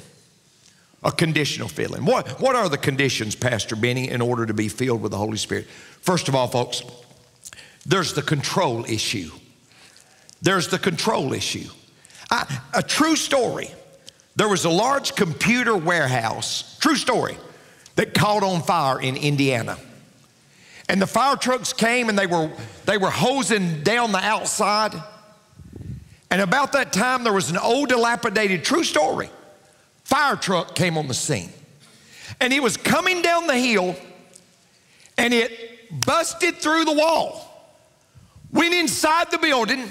A 1.02 1.12
conditional 1.12 1.68
feeling. 1.68 2.04
What, 2.04 2.40
what 2.40 2.56
are 2.56 2.68
the 2.68 2.78
conditions, 2.78 3.34
Pastor 3.34 3.76
Benny, 3.76 4.08
in 4.08 4.20
order 4.20 4.46
to 4.46 4.54
be 4.54 4.68
filled 4.68 5.02
with 5.02 5.12
the 5.12 5.18
Holy 5.18 5.36
Spirit? 5.36 5.66
First 6.00 6.28
of 6.28 6.34
all, 6.34 6.48
folks, 6.48 6.82
there's 7.84 8.14
the 8.14 8.22
control 8.22 8.84
issue. 8.84 9.30
There's 10.42 10.68
the 10.68 10.78
control 10.78 11.32
issue. 11.32 11.68
I, 12.30 12.60
a 12.74 12.82
true 12.82 13.16
story. 13.16 13.70
There 14.36 14.48
was 14.48 14.64
a 14.64 14.70
large 14.70 15.14
computer 15.14 15.76
warehouse, 15.76 16.78
true 16.80 16.96
story, 16.96 17.36
that 17.94 18.14
caught 18.14 18.42
on 18.42 18.62
fire 18.62 19.00
in 19.00 19.16
Indiana. 19.16 19.78
And 20.88 21.02
the 21.02 21.06
fire 21.06 21.36
trucks 21.36 21.72
came 21.72 22.08
and 22.08 22.18
they 22.18 22.26
were, 22.26 22.50
they 22.84 22.96
were 22.96 23.10
hosing 23.10 23.82
down 23.82 24.12
the 24.12 24.18
outside. 24.18 24.94
And 26.30 26.40
about 26.40 26.72
that 26.72 26.92
time, 26.92 27.24
there 27.24 27.32
was 27.32 27.50
an 27.50 27.56
old, 27.56 27.88
dilapidated, 27.88 28.64
true 28.64 28.84
story, 28.84 29.30
fire 30.04 30.36
truck 30.36 30.74
came 30.74 30.96
on 30.96 31.08
the 31.08 31.14
scene. 31.14 31.52
And 32.40 32.52
he 32.52 32.60
was 32.60 32.76
coming 32.76 33.22
down 33.22 33.46
the 33.46 33.56
hill 33.56 33.96
and 35.18 35.32
it 35.32 36.04
busted 36.04 36.56
through 36.56 36.84
the 36.84 36.92
wall, 36.92 37.72
went 38.52 38.74
inside 38.74 39.30
the 39.30 39.38
building. 39.38 39.90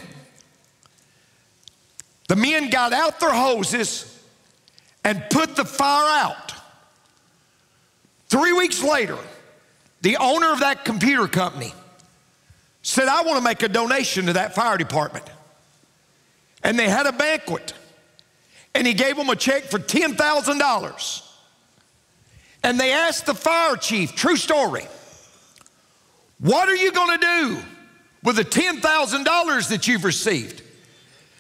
The 2.28 2.36
men 2.36 2.70
got 2.70 2.94
out 2.94 3.20
their 3.20 3.34
hoses 3.34 4.12
and 5.04 5.24
put 5.30 5.56
the 5.56 5.66
fire 5.66 6.24
out. 6.24 6.54
Three 8.28 8.54
weeks 8.54 8.84
later, 8.84 9.18
the 10.06 10.18
owner 10.18 10.54
of 10.54 10.60
that 10.60 10.86
computer 10.86 11.28
company 11.28 11.74
said, 12.84 13.08
I 13.08 13.24
want 13.24 13.40
to 13.40 13.44
make 13.44 13.64
a 13.64 13.68
donation 13.68 14.28
to 14.28 14.34
that 14.34 14.54
fire 14.54 14.78
department. 14.78 15.26
And 16.64 16.78
they 16.78 16.88
had 16.88 17.08
a 17.08 17.12
banquet. 17.12 17.74
And 18.76 18.86
he 18.86 18.94
gave 18.94 19.18
them 19.18 19.30
a 19.30 19.36
check 19.36 19.64
for 19.64 19.80
$10,000. 19.80 21.22
And 22.62 22.80
they 22.80 22.92
asked 22.92 23.26
the 23.26 23.34
fire 23.34 23.78
chief, 23.78 24.14
true 24.14 24.36
story, 24.36 24.86
what 26.38 26.70
are 26.70 26.76
you 26.76 26.92
going 26.92 27.20
to 27.20 27.26
do 27.26 27.58
with 28.22 28.36
the 28.36 28.46
$10,000 28.46 29.70
that 29.70 29.88
you've 29.88 30.04
received? 30.04 30.62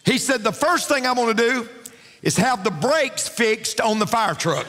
He 0.06 0.18
said, 0.18 0.42
the 0.42 0.52
first 0.52 0.90
thing 0.90 1.06
I'm 1.06 1.18
going 1.18 1.38
to 1.38 1.50
do 1.52 1.70
is 2.24 2.36
have 2.38 2.64
the 2.64 2.72
brakes 2.72 3.28
fixed 3.28 3.80
on 3.80 4.00
the 4.00 4.08
fire 4.08 4.34
truck. 4.34 4.66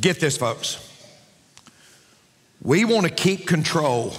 Get 0.00 0.20
this, 0.20 0.36
folks. 0.36 0.82
We 2.62 2.84
want 2.84 3.06
to 3.06 3.12
keep 3.12 3.46
control 3.46 4.14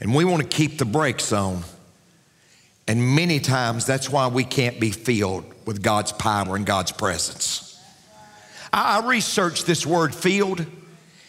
and 0.00 0.14
we 0.14 0.24
want 0.24 0.42
to 0.42 0.48
keep 0.48 0.78
the 0.78 0.84
brakes 0.84 1.32
on. 1.32 1.62
And 2.88 3.14
many 3.14 3.38
times 3.38 3.86
that's 3.86 4.10
why 4.10 4.26
we 4.28 4.44
can't 4.44 4.80
be 4.80 4.90
filled 4.90 5.44
with 5.66 5.82
God's 5.82 6.12
power 6.12 6.56
and 6.56 6.66
God's 6.66 6.92
presence. 6.92 7.68
I, 8.72 9.06
researched 9.06 9.66
this 9.66 9.86
word 9.86 10.14
filled 10.14 10.64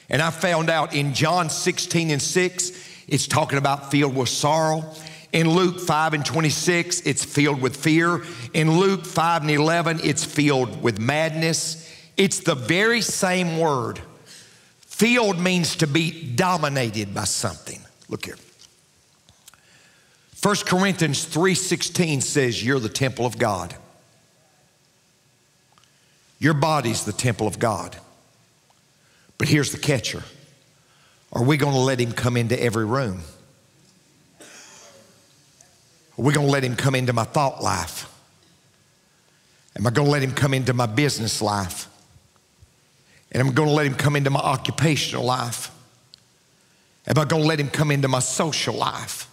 and 0.10 0.22
I 0.22 0.30
found 0.30 0.69
out 0.69 0.96
in 0.96 1.13
John 1.13 1.50
16 1.50 2.12
and 2.12 2.22
6, 2.22 2.72
it's 3.08 3.28
talking 3.28 3.58
about 3.58 3.91
filled 3.91 4.15
with 4.15 4.30
sorrow. 4.30 4.93
In 5.34 5.50
Luke 5.50 5.80
5 5.80 6.13
and 6.13 6.26
26, 6.26 7.02
it's 7.02 7.26
filled 7.26 7.62
with 7.62 7.76
fear. 7.76 8.24
In 8.54 8.78
Luke 8.78 9.06
5 9.06 9.41
and 9.41 9.52
11, 9.52 10.02
it's 10.04 10.24
filled 10.24 10.82
with 10.82 11.00
madness. 11.00 11.83
It's 12.17 12.39
the 12.39 12.56
very 12.56 13.02
same 13.02 13.58
word. 13.58 13.99
Filled 14.82 15.39
means 15.39 15.78
to 15.78 15.88
be 15.88 16.34
dominated 16.36 17.13
by 17.13 17.23
something. 17.23 17.82
Look 18.10 18.26
here. 18.26 18.38
1 20.41 20.65
Corinthians 20.65 21.26
3:16 21.26 22.21
says 22.21 22.63
you're 22.63 22.80
the 22.80 22.89
temple 22.89 23.26
of 23.26 23.38
God. 23.38 23.76
Your 26.39 26.54
body's 26.54 27.06
the 27.06 27.13
temple 27.13 27.47
of 27.47 27.58
God. 27.58 27.97
But 29.38 29.47
here's 29.47 29.71
the 29.71 29.78
catcher. 29.78 30.23
Are 31.32 31.43
we 31.43 31.58
going 31.58 31.73
to 31.73 31.80
let 31.80 31.99
him 31.99 32.12
come 32.12 32.38
into 32.38 32.62
every 32.62 32.86
room? 32.86 33.21
Are 36.19 36.21
we 36.21 36.34
going 36.34 36.45
to 36.45 36.52
let 36.52 36.63
him 36.63 36.76
come 36.76 36.93
into 36.93 37.13
my 37.13 37.23
thought 37.23 37.63
life? 37.63 38.10
Am 39.76 39.88
I 39.88 39.89
going 39.89 40.06
to 40.06 40.12
let 40.12 40.21
him 40.21 40.34
come 40.34 40.54
into 40.54 40.73
my 40.73 40.86
business 40.86 41.41
life? 41.41 41.88
And 43.34 43.41
I'm 43.41 43.54
going 43.54 43.69
to 43.69 43.74
let 43.74 43.86
him 43.86 43.96
come 43.96 44.15
into 44.15 44.30
my 44.30 44.39
occupational 44.39 45.24
life? 45.24 45.72
Am 47.08 47.17
I 47.17 47.26
going 47.26 47.41
to 47.41 47.48
let 47.48 47.60
him 47.60 47.69
come 47.69 47.91
into 47.91 48.08
my 48.08 48.19
social 48.19 48.76
life? 48.76 49.30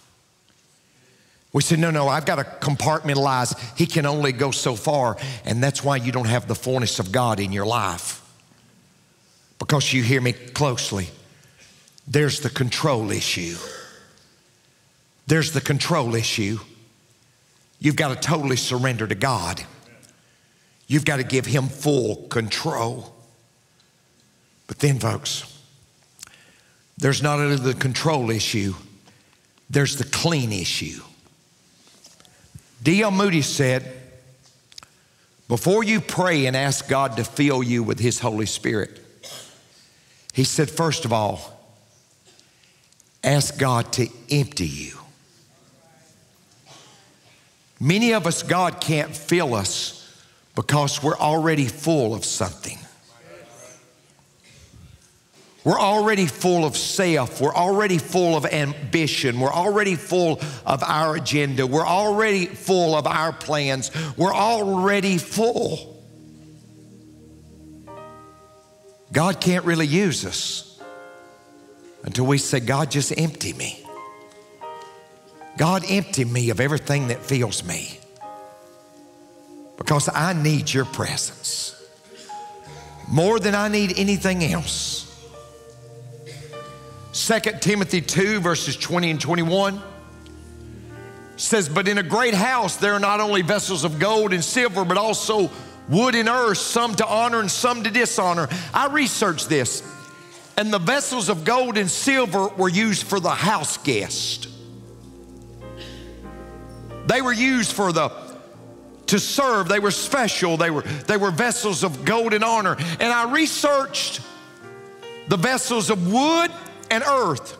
We 1.53 1.61
said, 1.61 1.79
no, 1.79 1.91
no, 1.91 2.07
I've 2.07 2.25
got 2.25 2.35
to 2.35 2.43
compartmentalize. 2.43 3.77
He 3.77 3.85
can 3.85 4.05
only 4.05 4.31
go 4.31 4.51
so 4.51 4.75
far. 4.75 5.17
And 5.45 5.61
that's 5.61 5.83
why 5.83 5.97
you 5.97 6.11
don't 6.11 6.27
have 6.27 6.47
the 6.47 6.55
fullness 6.55 6.99
of 6.99 7.11
God 7.11 7.39
in 7.39 7.51
your 7.51 7.65
life. 7.65 8.21
Because 9.59 9.91
you 9.93 10.01
hear 10.01 10.21
me 10.21 10.31
closely. 10.31 11.09
There's 12.07 12.39
the 12.39 12.49
control 12.49 13.11
issue. 13.11 13.57
There's 15.27 15.51
the 15.51 15.61
control 15.61 16.15
issue. 16.15 16.59
You've 17.79 17.95
got 17.95 18.09
to 18.09 18.15
totally 18.15 18.57
surrender 18.57 19.05
to 19.07 19.15
God. 19.15 19.63
You've 20.87 21.05
got 21.05 21.17
to 21.17 21.23
give 21.23 21.45
Him 21.45 21.67
full 21.67 22.27
control. 22.27 23.10
But 24.71 24.79
then, 24.79 24.99
folks, 24.99 25.43
there's 26.97 27.21
not 27.21 27.39
only 27.41 27.57
the 27.57 27.73
control 27.73 28.31
issue, 28.31 28.73
there's 29.69 29.97
the 29.97 30.05
clean 30.05 30.53
issue. 30.53 31.01
D.L. 32.81 33.11
Moody 33.11 33.41
said, 33.41 33.91
before 35.49 35.83
you 35.83 35.99
pray 35.99 36.45
and 36.45 36.55
ask 36.55 36.87
God 36.87 37.17
to 37.17 37.25
fill 37.25 37.61
you 37.61 37.83
with 37.83 37.99
His 37.99 38.21
Holy 38.21 38.45
Spirit, 38.45 39.01
he 40.31 40.45
said, 40.45 40.71
first 40.71 41.03
of 41.03 41.11
all, 41.11 41.59
ask 43.25 43.59
God 43.59 43.91
to 43.91 44.07
empty 44.29 44.69
you. 44.69 44.97
Many 47.77 48.13
of 48.13 48.25
us, 48.25 48.41
God 48.41 48.79
can't 48.79 49.13
fill 49.13 49.53
us 49.53 50.17
because 50.55 51.03
we're 51.03 51.17
already 51.17 51.65
full 51.65 52.13
of 52.13 52.23
something. 52.23 52.77
We're 55.63 55.79
already 55.79 56.25
full 56.25 56.65
of 56.65 56.75
self. 56.75 57.39
We're 57.39 57.53
already 57.53 57.99
full 57.99 58.35
of 58.35 58.45
ambition. 58.45 59.39
We're 59.39 59.53
already 59.53 59.95
full 59.95 60.41
of 60.65 60.81
our 60.83 61.15
agenda. 61.15 61.67
We're 61.67 61.85
already 61.85 62.47
full 62.47 62.95
of 62.95 63.05
our 63.05 63.31
plans. 63.31 63.91
We're 64.17 64.33
already 64.33 65.19
full. 65.19 66.03
God 69.11 69.39
can't 69.39 69.65
really 69.65 69.85
use 69.87 70.25
us 70.25 70.79
until 72.03 72.25
we 72.25 72.39
say, 72.39 72.59
God, 72.59 72.89
just 72.89 73.13
empty 73.17 73.53
me. 73.53 73.85
God, 75.57 75.83
empty 75.87 76.25
me 76.25 76.49
of 76.49 76.59
everything 76.59 77.09
that 77.09 77.21
fills 77.21 77.63
me 77.63 77.99
because 79.77 80.09
I 80.13 80.33
need 80.33 80.73
your 80.73 80.85
presence 80.85 81.75
more 83.07 83.39
than 83.39 83.53
I 83.53 83.67
need 83.67 83.99
anything 83.99 84.43
else. 84.43 85.10
2 87.13 87.39
Timothy 87.59 88.01
2, 88.01 88.39
verses 88.39 88.77
20 88.77 89.11
and 89.11 89.21
21 89.21 89.81
says, 91.35 91.67
But 91.67 91.87
in 91.87 91.97
a 91.97 92.03
great 92.03 92.33
house 92.33 92.77
there 92.77 92.93
are 92.93 92.99
not 92.99 93.19
only 93.19 93.41
vessels 93.41 93.83
of 93.83 93.99
gold 93.99 94.31
and 94.31 94.43
silver, 94.43 94.85
but 94.85 94.97
also 94.97 95.49
wood 95.89 96.15
and 96.15 96.29
earth, 96.29 96.57
some 96.57 96.95
to 96.95 97.05
honor 97.05 97.41
and 97.41 97.51
some 97.51 97.83
to 97.83 97.91
dishonor. 97.91 98.47
I 98.73 98.87
researched 98.87 99.49
this, 99.49 99.83
and 100.55 100.71
the 100.71 100.79
vessels 100.79 101.27
of 101.27 101.43
gold 101.43 101.77
and 101.77 101.91
silver 101.91 102.47
were 102.47 102.69
used 102.69 103.05
for 103.05 103.19
the 103.19 103.29
house 103.29 103.77
guest. 103.77 104.47
They 107.07 107.21
were 107.21 107.33
used 107.33 107.73
for 107.73 107.91
the 107.91 108.09
to 109.07 109.19
serve. 109.19 109.67
They 109.67 109.79
were 109.79 109.91
special. 109.91 110.55
They 110.55 110.71
were, 110.71 110.83
they 110.83 111.17
were 111.17 111.31
vessels 111.31 111.83
of 111.83 112.05
gold 112.05 112.33
and 112.33 112.45
honor. 112.45 112.77
And 112.79 113.11
I 113.11 113.29
researched 113.29 114.21
the 115.27 115.35
vessels 115.35 115.89
of 115.89 116.09
wood 116.09 116.49
and 116.91 117.03
earth. 117.03 117.57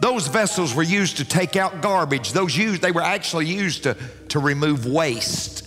Those 0.00 0.28
vessels 0.28 0.74
were 0.74 0.82
used 0.82 1.16
to 1.16 1.24
take 1.24 1.56
out 1.56 1.80
garbage. 1.80 2.32
Those 2.32 2.56
used, 2.56 2.82
they 2.82 2.92
were 2.92 3.02
actually 3.02 3.46
used 3.46 3.84
to, 3.84 3.96
to 4.28 4.38
remove 4.38 4.86
waste. 4.86 5.66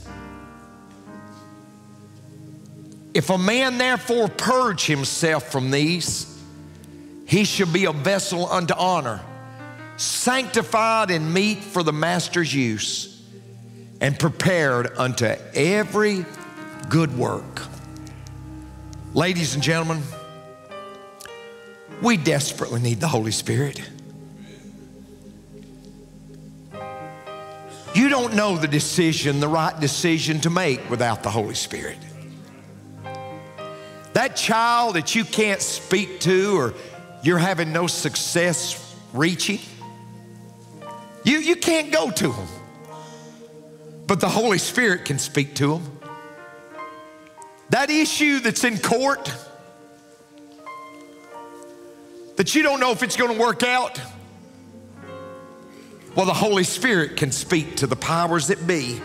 If 3.13 3.29
a 3.29 3.37
man 3.37 3.77
therefore 3.77 4.27
purge 4.27 4.85
himself 4.85 5.51
from 5.51 5.71
these, 5.71 6.31
he 7.25 7.45
shall 7.45 7.71
be 7.71 7.85
a 7.85 7.93
vessel 7.93 8.45
unto 8.51 8.73
honor, 8.73 9.21
sanctified 9.97 11.11
and 11.11 11.33
meet 11.33 11.59
for 11.59 11.81
the 11.81 11.93
master's 11.93 12.53
use, 12.53 13.23
and 14.01 14.19
prepared 14.19 14.91
unto 14.97 15.25
every 15.53 16.25
good 16.89 17.17
work. 17.17 17.61
Ladies 19.13 19.55
and 19.55 19.63
gentlemen, 19.63 20.03
We 22.01 22.17
desperately 22.17 22.81
need 22.81 22.99
the 22.99 23.07
Holy 23.07 23.31
Spirit. 23.31 23.81
You 27.95 28.09
don't 28.09 28.35
know 28.35 28.57
the 28.57 28.67
decision, 28.67 29.39
the 29.39 29.47
right 29.47 29.79
decision 29.79 30.41
to 30.41 30.49
make 30.49 30.89
without 30.89 31.23
the 31.23 31.29
Holy 31.29 31.55
Spirit. 31.55 31.97
That 34.11 34.35
child 34.35 34.95
that 34.95 35.15
you 35.15 35.23
can't 35.23 35.61
speak 35.61 36.19
to 36.21 36.57
or 36.57 36.73
you're 37.23 37.37
having 37.37 37.71
no 37.71 37.87
success 37.87 38.95
reaching, 39.13 39.59
you, 41.23 41.39
you 41.39 41.55
can't 41.55 41.91
go 41.91 42.11
to 42.11 42.27
them. 42.27 42.47
But 44.07 44.19
the 44.19 44.29
Holy 44.29 44.57
Spirit 44.57 45.05
can 45.05 45.17
speak 45.17 45.55
to 45.55 45.79
them. 45.79 45.99
That 47.69 47.89
issue 47.89 48.39
that's 48.41 48.63
in 48.63 48.77
court 48.77 49.33
that 52.35 52.55
you 52.55 52.63
don't 52.63 52.79
know 52.79 52.91
if 52.91 53.03
it's 53.03 53.15
going 53.15 53.33
to 53.33 53.39
work 53.39 53.63
out, 53.63 53.99
well, 56.15 56.25
the 56.25 56.33
Holy 56.33 56.63
Spirit 56.63 57.17
can 57.17 57.31
speak 57.31 57.77
to 57.77 57.87
the 57.87 57.95
powers 57.95 58.47
that 58.47 58.65
be. 58.65 59.01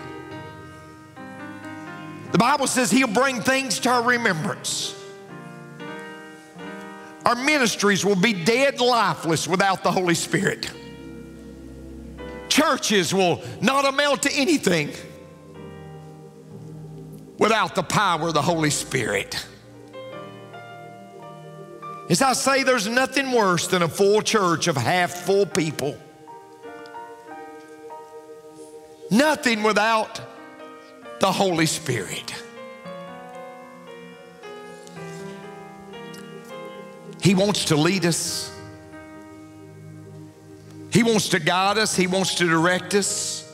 The 2.32 2.38
Bible 2.38 2.68
says 2.68 2.90
He'll 2.90 3.08
bring 3.08 3.40
things 3.40 3.80
to 3.80 3.90
our 3.90 4.02
remembrance. 4.02 4.94
Our 7.26 7.34
ministries 7.34 8.04
will 8.04 8.16
be 8.16 8.32
dead 8.32 8.80
lifeless 8.80 9.46
without 9.46 9.82
the 9.82 9.92
Holy 9.92 10.14
Spirit. 10.14 10.70
Churches 12.48 13.12
will 13.12 13.42
not 13.60 13.84
amount 13.84 14.22
to 14.22 14.32
anything 14.32 14.92
without 17.38 17.74
the 17.74 17.82
power 17.82 18.28
of 18.28 18.34
the 18.34 18.42
Holy 18.42 18.70
Spirit. 18.70 19.46
As 22.10 22.20
I 22.20 22.32
say, 22.32 22.64
there's 22.64 22.88
nothing 22.88 23.30
worse 23.30 23.68
than 23.68 23.82
a 23.82 23.88
full 23.88 24.20
church 24.20 24.66
of 24.66 24.76
half 24.76 25.12
full 25.12 25.46
people. 25.46 25.96
Nothing 29.12 29.62
without 29.62 30.20
the 31.20 31.30
Holy 31.30 31.66
Spirit. 31.66 32.34
He 37.22 37.36
wants 37.36 37.66
to 37.66 37.76
lead 37.76 38.04
us. 38.04 38.50
He 40.92 41.04
wants 41.04 41.28
to 41.28 41.38
guide 41.38 41.78
us. 41.78 41.94
He 41.94 42.08
wants 42.08 42.34
to 42.36 42.48
direct 42.48 42.92
us. 42.94 43.48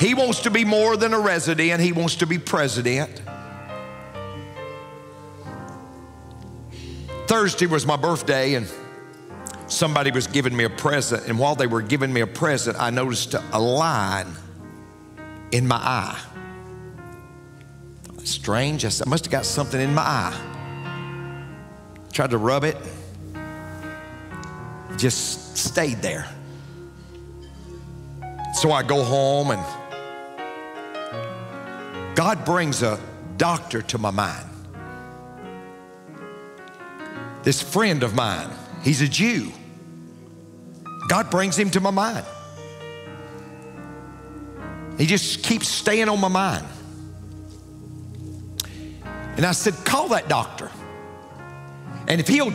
He 0.00 0.14
wants 0.14 0.40
to 0.40 0.50
be 0.50 0.64
more 0.64 0.96
than 0.96 1.12
a 1.12 1.20
resident, 1.20 1.80
he 1.80 1.92
wants 1.92 2.16
to 2.16 2.26
be 2.26 2.38
president. 2.38 3.22
Thursday 7.26 7.66
was 7.66 7.84
my 7.84 7.96
birthday, 7.96 8.54
and 8.54 8.68
somebody 9.66 10.10
was 10.10 10.26
giving 10.26 10.56
me 10.56 10.64
a 10.64 10.70
present. 10.70 11.26
And 11.26 11.38
while 11.38 11.54
they 11.54 11.66
were 11.66 11.82
giving 11.82 12.12
me 12.12 12.20
a 12.20 12.26
present, 12.26 12.80
I 12.80 12.90
noticed 12.90 13.34
a 13.34 13.60
line 13.60 14.28
in 15.50 15.66
my 15.66 15.76
eye. 15.76 16.20
Strange. 18.24 18.84
I 18.84 18.90
must 19.06 19.24
have 19.26 19.32
got 19.32 19.44
something 19.44 19.80
in 19.80 19.94
my 19.94 20.02
eye. 20.02 20.40
Tried 22.12 22.30
to 22.30 22.38
rub 22.38 22.64
it, 22.64 22.76
just 24.96 25.56
stayed 25.56 26.00
there. 26.02 26.26
So 28.54 28.72
I 28.72 28.82
go 28.82 29.04
home 29.04 29.50
and 29.50 29.62
God 32.16 32.44
brings 32.46 32.82
a 32.82 32.98
doctor 33.36 33.82
to 33.82 33.98
my 33.98 34.10
mind. 34.10 34.48
This 37.46 37.62
friend 37.62 38.02
of 38.02 38.12
mine, 38.12 38.50
he's 38.82 39.02
a 39.02 39.06
Jew. 39.06 39.52
God 41.06 41.30
brings 41.30 41.56
him 41.56 41.70
to 41.70 41.80
my 41.80 41.92
mind. 41.92 42.26
He 44.98 45.06
just 45.06 45.44
keeps 45.44 45.68
staying 45.68 46.08
on 46.08 46.20
my 46.20 46.26
mind. 46.26 46.66
And 49.36 49.46
I 49.46 49.52
said, 49.52 49.74
Call 49.84 50.08
that 50.08 50.28
doctor. 50.28 50.72
And 52.08 52.20
if 52.20 52.26
he'll 52.26 52.52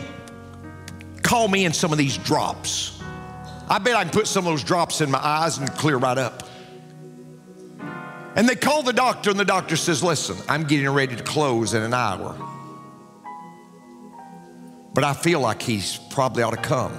call 1.23 1.47
me 1.47 1.63
in 1.63 1.71
some 1.71 1.93
of 1.93 1.97
these 1.97 2.17
drops, 2.17 3.01
I 3.69 3.77
bet 3.79 3.95
I 3.95 4.03
can 4.03 4.11
put 4.11 4.27
some 4.27 4.45
of 4.45 4.51
those 4.51 4.63
drops 4.65 4.99
in 4.99 5.09
my 5.09 5.25
eyes 5.25 5.57
and 5.57 5.71
clear 5.71 5.95
right 5.95 6.17
up. 6.17 6.49
And 8.35 8.45
they 8.45 8.55
call 8.55 8.83
the 8.83 8.91
doctor, 8.91 9.29
and 9.29 9.39
the 9.39 9.45
doctor 9.45 9.77
says, 9.77 10.03
Listen, 10.03 10.35
I'm 10.49 10.65
getting 10.65 10.89
ready 10.89 11.15
to 11.15 11.23
close 11.23 11.73
in 11.75 11.81
an 11.81 11.93
hour. 11.93 12.50
But 14.93 15.03
I 15.03 15.13
feel 15.13 15.39
like 15.39 15.61
he's 15.61 15.97
probably 16.09 16.43
ought 16.43 16.51
to 16.51 16.57
come. 16.57 16.93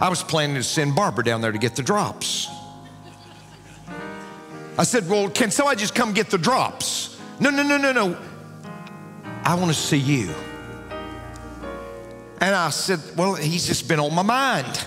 I 0.00 0.08
was 0.08 0.22
planning 0.22 0.56
to 0.56 0.62
send 0.62 0.94
Barbara 0.94 1.24
down 1.24 1.40
there 1.40 1.52
to 1.52 1.58
get 1.58 1.76
the 1.76 1.82
drops. 1.82 2.48
I 4.78 4.84
said, 4.84 5.08
Well, 5.08 5.28
can 5.28 5.50
somebody 5.50 5.80
just 5.80 5.94
come 5.94 6.12
get 6.12 6.30
the 6.30 6.38
drops? 6.38 7.18
No, 7.40 7.50
no, 7.50 7.62
no, 7.62 7.76
no, 7.76 7.92
no. 7.92 8.16
I 9.42 9.54
want 9.54 9.68
to 9.68 9.74
see 9.74 9.98
you. 9.98 10.32
And 12.40 12.54
I 12.54 12.70
said, 12.70 13.00
Well, 13.16 13.34
he's 13.34 13.66
just 13.66 13.88
been 13.88 13.98
on 13.98 14.14
my 14.14 14.22
mind. 14.22 14.86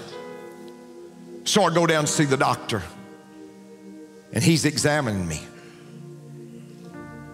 So 1.44 1.64
I 1.64 1.74
go 1.74 1.86
down 1.86 2.06
to 2.06 2.12
see 2.12 2.26
the 2.26 2.38
doctor 2.38 2.82
and 4.32 4.44
he's 4.44 4.66
examining 4.66 5.28
me. 5.28 5.42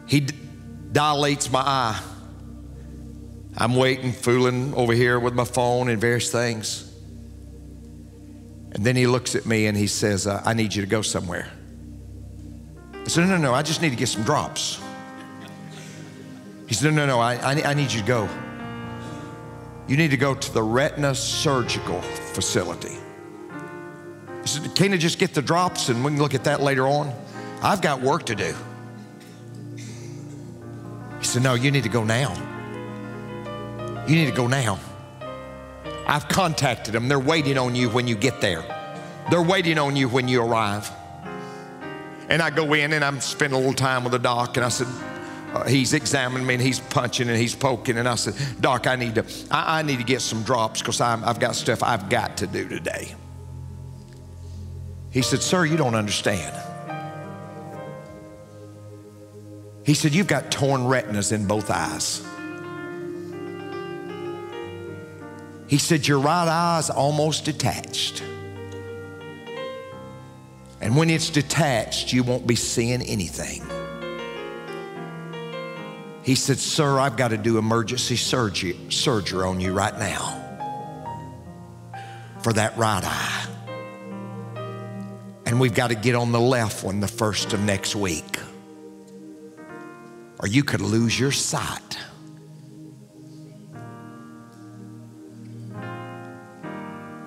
He 0.08 0.22
dilates 0.92 1.52
my 1.52 1.60
eye. 1.60 2.02
I'm 3.60 3.76
waiting, 3.76 4.12
fooling 4.12 4.76
over 4.76 4.94
here 4.94 5.20
with 5.20 5.34
my 5.34 5.44
phone 5.44 5.90
and 5.90 6.00
various 6.00 6.32
things. 6.32 6.84
And 8.72 8.86
then 8.86 8.96
he 8.96 9.08
looks 9.08 9.34
at 9.34 9.48
me 9.48 9.66
and 9.66 9.76
he 9.76 9.88
says, 9.88 10.28
uh, 10.28 10.44
I 10.46 10.54
need 10.54 10.76
you 10.76 10.84
to 10.84 10.88
go 10.88 11.02
somewhere. 11.02 11.50
I 12.94 13.08
said, 13.08 13.22
No, 13.22 13.36
no, 13.36 13.42
no, 13.42 13.54
I 13.56 13.64
just 13.64 13.82
need 13.82 13.90
to 13.90 13.96
get 13.96 14.10
some 14.10 14.22
drops. 14.22 14.80
He 16.68 16.76
said, 16.76 16.94
No, 16.94 17.06
no, 17.06 17.16
no, 17.16 17.20
I, 17.20 17.36
I, 17.36 17.70
I 17.72 17.74
need 17.74 17.92
you 17.92 18.02
to 18.02 18.06
go. 18.06 18.30
You 19.88 19.98
need 19.98 20.12
to 20.12 20.18
go 20.18 20.36
to 20.36 20.54
the 20.54 20.62
retina 20.62 21.16
surgical 21.16 22.02
facility. 22.02 22.98
I 24.30 24.46
said, 24.46 24.76
Can't 24.76 24.94
I 24.94 24.98
just 24.98 25.18
get 25.18 25.34
the 25.34 25.42
drops 25.42 25.90
and 25.90 26.06
we 26.06 26.12
can 26.12 26.20
look 26.20 26.36
at 26.36 26.44
that 26.44 26.62
later 26.62 26.88
on? 26.88 27.12
I've 27.64 27.82
got 27.82 28.02
work 28.02 28.28
to 28.28 28.36
do. 28.36 28.54
He 31.18 31.26
said, 31.26 31.42
No, 31.42 31.56
you 31.56 31.72
need 31.72 31.84
to 31.84 31.90
go 31.90 32.04
now. 32.04 32.47
You 34.08 34.16
need 34.16 34.28
to 34.28 34.32
go 34.32 34.48
now. 34.48 34.80
I've 36.08 36.28
contacted 36.30 36.94
them. 36.94 37.10
They're 37.10 37.20
waiting 37.20 37.58
on 37.58 37.76
you 37.76 37.90
when 37.90 38.08
you 38.08 38.16
get 38.16 38.40
there, 38.42 38.64
they're 39.30 39.42
waiting 39.42 39.78
on 39.78 39.96
you 39.96 40.08
when 40.08 40.28
you 40.28 40.42
arrive. 40.42 40.90
And 42.30 42.42
I 42.42 42.50
go 42.50 42.74
in 42.74 42.92
and 42.94 43.06
I'm 43.06 43.22
spending 43.22 43.56
a 43.56 43.60
little 43.60 43.74
time 43.74 44.04
with 44.04 44.12
the 44.12 44.20
doc, 44.20 44.58
and 44.58 44.66
I 44.66 44.70
said, 44.70 44.88
uh, 45.54 45.64
he's 45.66 45.94
examining 45.94 46.46
me 46.46 46.56
and 46.56 46.64
he's 46.64 46.80
punching 46.80 47.30
and 47.30 47.38
he's 47.38 47.56
poking. 47.56 47.98
And 47.98 48.08
I 48.08 48.16
said, 48.16 48.36
Doc, 48.62 48.86
I 48.86 48.98
need 48.98 49.16
to, 49.16 49.26
I, 49.50 49.80
I 49.80 49.82
need 49.82 49.98
to 49.98 50.04
get 50.04 50.22
some 50.22 50.44
drops 50.44 50.82
because 50.82 51.00
I've 51.00 51.40
got 51.40 51.56
stuff 51.56 51.84
I've 51.84 52.10
got 52.10 52.38
to 52.38 52.48
do 52.48 52.68
today. 52.68 53.16
He 55.10 55.22
said, 55.22 55.42
Sir, 55.42 55.66
you 55.66 55.78
don't 55.78 55.96
understand. 55.96 56.54
He 59.86 59.94
said, 59.94 60.14
You've 60.14 60.28
got 60.28 60.52
torn 60.52 60.86
retinas 60.86 61.32
in 61.32 61.48
both 61.48 61.72
eyes. 61.72 62.27
He 65.68 65.78
said, 65.78 66.08
Your 66.08 66.20
right 66.20 66.48
eye 66.48 66.80
is 66.80 66.90
almost 66.90 67.46
detached. 67.46 68.24
And 70.80 70.96
when 70.96 71.10
it's 71.10 71.30
detached, 71.30 72.14
you 72.14 72.24
won't 72.24 72.48
be 72.48 72.56
seeing 72.56 73.02
anything. 73.02 73.64
He 76.24 76.36
said, 76.36 76.58
Sir, 76.58 77.00
I've 77.00 77.18
got 77.18 77.30
to 77.30 77.38
do 77.38 77.58
emergency 77.58 78.16
surgery, 78.16 78.78
surgery 78.90 79.44
on 79.44 79.60
you 79.60 79.74
right 79.74 79.98
now 79.98 80.44
for 82.42 82.54
that 82.54 82.78
right 82.78 83.04
eye. 83.04 83.46
And 85.46 85.60
we've 85.60 85.74
got 85.74 85.88
to 85.88 85.96
get 85.96 86.16
on 86.16 86.32
the 86.32 86.40
left 86.40 86.84
one 86.84 87.00
the 87.00 87.08
first 87.08 87.54
of 87.54 87.62
next 87.62 87.96
week. 87.96 88.38
Or 90.40 90.48
you 90.48 90.64
could 90.64 90.82
lose 90.82 91.20
your 91.20 91.32
sight. 91.32 91.98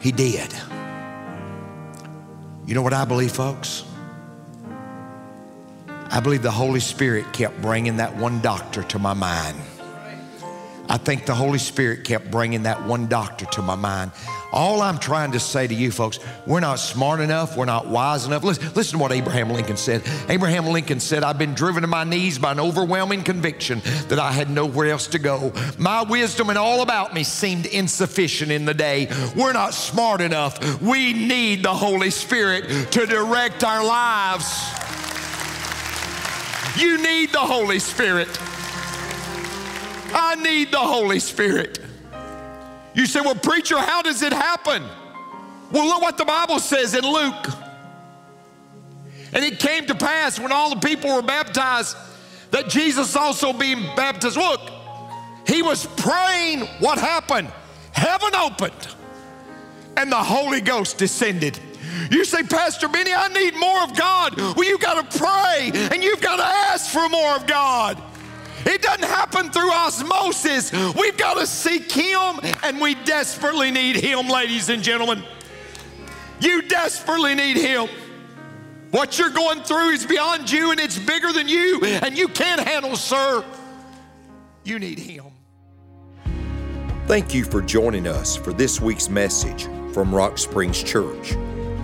He 0.01 0.13
did. 0.13 0.53
You 2.67 2.75
know 2.75 2.83
what 2.83 2.95
I 2.95 3.05
believe, 3.05 3.33
folks? 3.33 3.85
I 6.13 6.21
believe 6.21 6.43
the 6.43 6.51
Holy 6.51 6.81
Spirit 6.81 7.33
kept 7.33 7.61
bringing 7.61 7.99
that 7.99 8.17
one 8.17 8.41
doctor 8.41 8.83
to 8.85 8.99
my 8.99 9.15
mind. 9.15 9.57
I 10.91 10.97
think 10.97 11.25
the 11.25 11.37
Holy 11.37 11.61
Spirit 11.61 12.03
kept 12.03 12.33
bringing 12.33 12.65
that 12.65 12.85
one 12.85 13.07
doctor 13.07 13.47
to 13.47 13.63
my 13.63 13.77
mind. 13.77 14.11
All 14.51 14.83
I'm 14.83 14.99
trying 14.99 15.31
to 15.33 15.39
say 15.39 15.69
to 15.69 15.73
you 15.73 15.93
folks, 15.93 16.19
we're 16.49 16.59
not 16.59 16.81
smart 16.81 17.21
enough, 17.21 17.57
we're 17.57 17.65
not 17.65 17.87
wise 17.87 18.27
enough. 18.27 18.43
Listen, 18.43 18.73
listen 18.75 18.99
to 18.99 18.99
what 18.99 19.13
Abraham 19.13 19.51
Lincoln 19.51 19.77
said. 19.77 20.03
Abraham 20.29 20.67
Lincoln 20.67 20.99
said, 20.99 21.23
I've 21.23 21.39
been 21.39 21.55
driven 21.55 21.83
to 21.83 21.87
my 21.87 22.03
knees 22.03 22.41
by 22.41 22.51
an 22.51 22.59
overwhelming 22.59 23.23
conviction 23.23 23.81
that 24.09 24.19
I 24.19 24.33
had 24.33 24.51
nowhere 24.51 24.91
else 24.91 25.07
to 25.09 25.21
go. 25.21 25.53
My 25.79 26.03
wisdom 26.03 26.49
and 26.49 26.59
all 26.59 26.83
about 26.83 27.15
me 27.15 27.23
seemed 27.23 27.67
insufficient 27.67 28.51
in 28.51 28.65
the 28.65 28.75
day. 28.75 29.09
We're 29.37 29.53
not 29.53 29.75
smart 29.75 30.21
enough. 30.21 30.83
We 30.83 31.13
need 31.13 31.63
the 31.63 31.73
Holy 31.73 32.11
Spirit 32.11 32.91
to 32.91 33.07
direct 33.07 33.63
our 33.63 33.85
lives. 33.85 34.61
You 36.77 37.01
need 37.01 37.31
the 37.31 37.39
Holy 37.39 37.79
Spirit. 37.79 38.29
I 40.13 40.35
need 40.37 40.71
the 40.73 40.79
Holy 40.79 41.21
Spirit. 41.21 41.79
You 42.95 43.07
say, 43.07 43.21
well, 43.21 43.35
preacher, 43.35 43.79
how 43.79 44.03
does 44.03 44.23
it 44.23 44.33
happen? 44.33 44.83
Well, 45.71 45.87
look 45.87 46.03
what 46.03 46.19
the 46.19 46.25
Bible 46.25 46.59
says 46.59 46.95
in 46.95 47.05
Luke. 47.05 47.47
And 49.33 49.45
it 49.45 49.59
came 49.61 49.87
to 49.87 49.95
pass 49.95 50.41
when 50.41 50.51
all 50.51 50.75
the 50.75 50.81
people 50.87 51.15
were 51.15 51.23
baptized 51.23 51.97
that 52.51 52.69
Jesus 52.69 53.15
also 53.15 53.53
being 53.53 53.83
baptized. 53.95 54.37
Look, 54.37 54.61
he 55.47 55.63
was 55.63 55.87
praying. 55.97 56.61
What 56.81 56.99
happened? 56.99 57.49
Heaven 57.93 58.35
opened 58.35 58.89
and 59.97 60.11
the 60.11 60.17
Holy 60.17 60.61
Ghost 60.61 60.99
descended. 60.99 61.59
You 62.11 62.25
say, 62.25 62.43
Pastor 62.43 62.89
Benny, 62.89 63.13
I 63.13 63.29
need 63.29 63.55
more 63.57 63.83
of 63.83 63.97
God. 63.97 64.37
Well, 64.37 64.65
you've 64.65 64.81
got 64.81 65.11
to 65.11 65.19
pray 65.19 65.71
and 65.93 66.03
you've 66.03 66.21
got 66.21 66.37
to 66.37 66.45
ask 66.45 66.91
for 66.91 67.09
more 67.09 67.37
of 67.37 67.47
God. 67.47 68.01
It 68.67 68.83
doesn't 68.83 69.05
happen 69.05 69.51
through 69.51 69.71
osmosis. 69.73 70.73
We've 70.95 71.17
got 71.17 71.35
to 71.35 71.47
seek 71.47 71.91
Him, 71.91 72.41
and 72.63 72.81
we 72.81 72.95
desperately 72.95 73.71
need 73.71 73.97
Him, 73.97 74.29
ladies 74.29 74.69
and 74.69 74.83
gentlemen. 74.83 75.23
You 76.41 76.63
desperately 76.63 77.35
need 77.35 77.57
Him. 77.57 77.89
What 78.91 79.19
you're 79.19 79.31
going 79.31 79.63
through 79.63 79.91
is 79.91 80.05
beyond 80.05 80.51
you, 80.51 80.73
and 80.73 80.81
it's 80.81 80.99
bigger 80.99 81.33
than 81.33 81.49
you, 81.49 81.81
and 81.85 82.19
you 82.19 82.29
can't 82.29 82.61
handle, 82.61 82.97
sir. 82.97 83.45
You 84.65 84.79
need 84.79 84.99
Him. 84.99 85.27
Thank 87.07 87.35
you 87.35 87.45
for 87.45 87.61
joining 87.61 88.07
us 88.07 88.37
for 88.37 88.53
this 88.53 88.81
week's 88.81 89.09
message 89.09 89.65
from 89.93 90.15
Rock 90.15 90.39
Springs 90.39 90.83
Church. 90.83 91.35